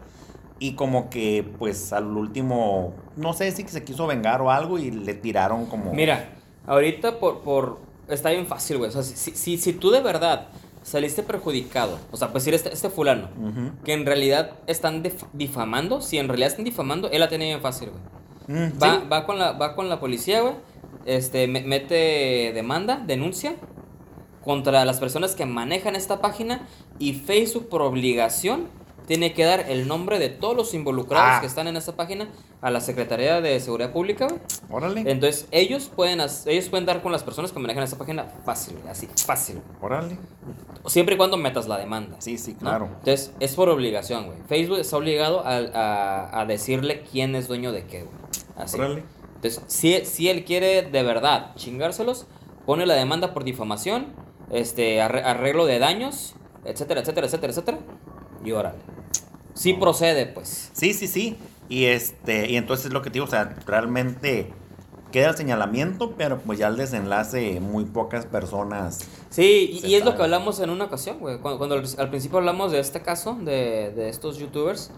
[0.59, 4.91] y como que pues al último, no sé si se quiso vengar o algo y
[4.91, 5.93] le tiraron como...
[5.93, 6.29] Mira,
[6.67, 8.89] ahorita por, por está bien fácil, güey.
[8.89, 10.47] O sea, si, si, si tú de verdad
[10.83, 13.29] saliste perjudicado, o sea, pues decir este, este fulano,
[13.85, 17.61] que en realidad están dif- difamando, si en realidad están difamando, él la tiene bien
[17.61, 18.01] fácil, güey.
[18.59, 19.07] Mm, Va, sí.
[19.11, 20.55] va, con la, va con la policía, güey.
[21.09, 23.55] Este, me- mete demanda, denuncia
[24.43, 26.67] contra las personas que manejan esta página
[26.99, 28.67] y Facebook por obligación
[29.07, 31.41] tiene que dar el nombre de todos los involucrados Ah.
[31.41, 32.29] que están en esta página
[32.61, 34.27] a la Secretaría de Seguridad Pública.
[34.69, 38.75] Órale, Entonces, ellos pueden, ellos pueden dar con las personas que manejan esta página fácil,
[38.87, 39.61] así, fácil.
[39.81, 40.15] órale.
[40.85, 42.17] Siempre y cuando metas la demanda.
[42.19, 42.59] Sí, sí, ¿no?
[42.69, 42.85] claro.
[42.99, 44.37] Entonces, es por obligación, güey.
[44.47, 48.15] Facebook está obligado a, a- a decirle quién es dueño de qué, güey.
[48.57, 48.77] Así.
[48.77, 49.03] Órale.
[49.41, 52.27] Entonces, si, si él quiere de verdad chingárselos,
[52.65, 54.07] pone la demanda por difamación,
[54.51, 56.35] este, arre- arreglo de daños,
[56.65, 57.79] etcétera, etcétera, etcétera, etcétera.
[58.43, 58.79] Y órale.
[59.53, 60.71] Sí procede, pues.
[60.73, 61.37] Sí, sí, sí.
[61.69, 64.51] Y este, y entonces lo que te digo, o sea, realmente
[65.11, 68.99] queda el señalamiento, pero pues ya el desenlace, muy pocas personas.
[69.29, 71.39] Sí, y, es lo que hablamos en una ocasión, güey.
[71.39, 74.91] Cuando, cuando al, al principio hablamos de este caso, de, de estos youtubers,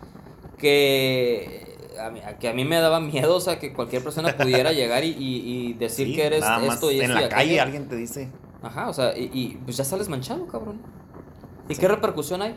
[0.58, 1.71] que
[2.06, 5.04] a, mí, que a mí me daba miedo, o sea, que cualquier persona pudiera llegar
[5.04, 7.36] y, y- y decir Sí, que eres nada más esto y esto en la aquello.
[7.36, 8.30] calle alguien te dice.
[8.64, 10.80] Ajá, o sea, y, y, pues ya sales manchado, cabrón.
[11.70, 12.56] ¿Y qué repercusión hay?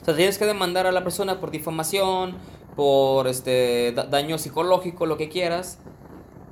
[0.00, 2.36] O sea, tienes que demandar a la persona por difamación,
[2.76, 5.78] por este da- daño psicológico, lo que quieras.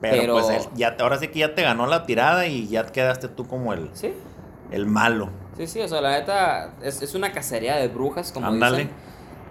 [0.01, 2.87] Pero, Pero- pues él ya, ahora sí que ya te ganó la tirada y ya
[2.87, 4.13] quedaste tú como el, Sí,
[4.71, 5.29] el malo.
[5.57, 8.79] sí, sí, o sea, la neta es, es una cacería de brujas, como Ándale.
[8.79, 8.93] dicen.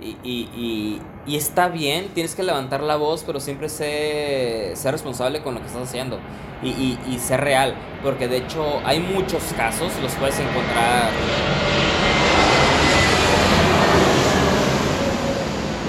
[0.01, 5.53] Y, y, está bien, tienes que levantar la voz, pero siempre sé, sé responsable con
[5.53, 6.19] lo que estás haciendo.
[6.63, 11.11] Y, y, ser real, porque de hecho hay muchos casos, los puedes encontrar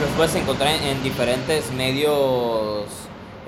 [0.01, 2.87] los puedes encontrar en, en diferentes medios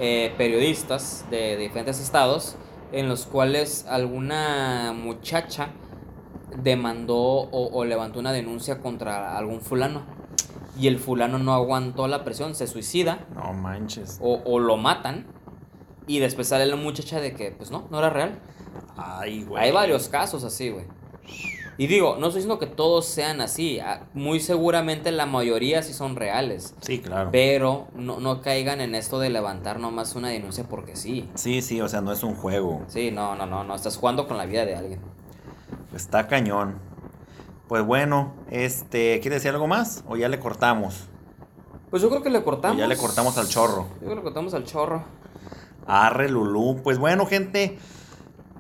[0.01, 2.57] eh, periodistas de, diferentes estados
[2.91, 5.71] en los cuales alguna muchacha
[6.57, 10.22] demandó o levantó una denuncia contra algún fulano
[10.79, 14.19] y el fulano no aguantó la presión, se suicida No manches.
[14.23, 15.27] o, o lo matan
[16.07, 18.39] y después sale la muchacha de que pues no, no era real.
[18.97, 19.63] Ay, güey.
[19.65, 20.87] Hay varios casos así, güey.
[21.79, 23.81] Y digo, no estoy diciendo que todos sean así.
[23.81, 26.75] ah, Muy seguramente la mayoría sí son reales.
[26.81, 27.31] Sí, claro.
[27.33, 31.29] Pero no, no caigan en esto de levantar nomás una denuncia porque sí.
[31.35, 32.83] Sí, sí, o sea, no es un juego.
[32.89, 33.75] Sí, no, no, no, no.
[33.75, 35.01] Estás jugando con la vida de alguien.
[35.95, 36.79] Está cañón.
[37.73, 40.05] Pues bueno, este, ¿quiere decir algo más?
[40.07, 41.09] ¿O ya le cortamos?
[41.89, 42.77] Pues yo creo que le O cortamos.
[42.77, 43.89] ya le cortamos al chorro.
[43.95, 45.05] Yo creo que le cortamos al chorro.
[45.87, 46.83] Arre Lulú.
[46.85, 47.79] Pues bueno, gente.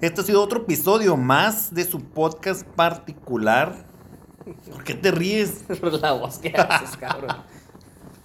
[0.00, 3.84] Este ha sido otro episodio más de su podcast particular.
[4.72, 5.62] ¿Por qué te ríes?
[6.00, 7.36] la voz que haces, cabrón.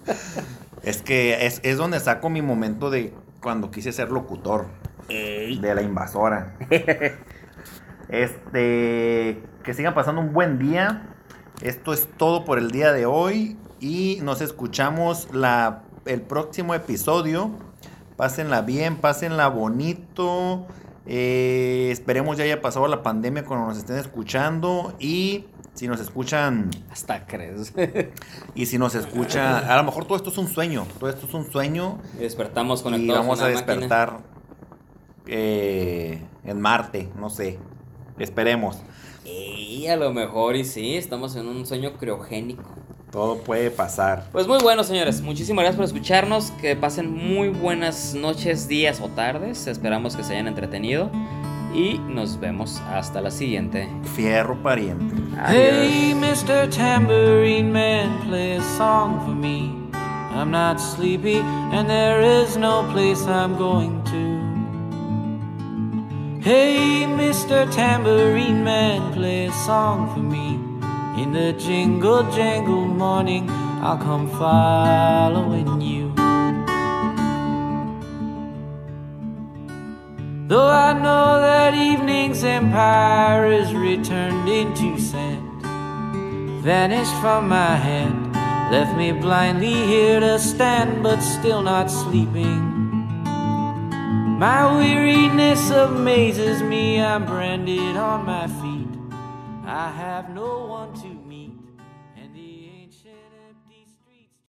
[0.84, 4.68] Es que es, es donde saco mi momento de cuando quise ser locutor.
[5.10, 6.56] De la invasora.
[8.10, 9.42] Este.
[9.64, 11.16] Que sigan pasando un buen día.
[11.62, 13.58] Esto es todo por el día de hoy.
[13.80, 17.52] Y nos escuchamos la, el próximo episodio.
[18.16, 20.66] Pásenla bien, pásenla bonito.
[21.06, 24.94] Eh, esperemos ya haya pasado la pandemia cuando nos estén escuchando.
[25.00, 26.72] Y si nos escuchan.
[26.92, 27.74] Hasta crees.
[28.56, 29.70] Y si nos escuchan.
[29.70, 30.88] A lo mejor todo esto es un sueño.
[31.00, 32.00] Todo esto es un sueño.
[32.16, 34.20] y despertamos Y conectados vamos a despertar
[35.28, 37.60] eh, en Marte, no sé.
[38.20, 38.78] Esperemos.
[39.26, 42.64] Y a lo mejor y sí, estamos en un sueño criogénico.
[43.12, 44.26] Todo puede pasar.
[44.32, 45.22] Pues muy bueno, señores.
[45.22, 46.52] Muchísimas gracias por escucharnos.
[46.62, 49.68] Que pasen muy buenas noches, días o tardes.
[49.68, 51.10] Esperamos que se hayan entretenido.
[51.74, 53.88] Y nos vemos hasta la siguiente.
[54.16, 55.16] Fierro pariente.
[55.48, 56.70] Hey, Mr.
[56.70, 59.74] Tambourine Man, play a song for me.
[60.34, 61.40] I'm not sleepy,
[61.72, 64.37] and there is no place I'm going to.
[66.48, 67.70] Hey, Mr.
[67.76, 70.56] Tambourine Man, play a song for me.
[71.22, 76.14] In the jingle jangle morning, I'll come following you.
[80.48, 85.62] Though I know that evening's empire is returned into sand,
[86.64, 88.32] vanished from my hand,
[88.72, 92.77] left me blindly here to stand, but still not sleeping.
[94.38, 98.88] My weariness amazes me, I'm branded on my feet.
[99.66, 101.07] I have no one to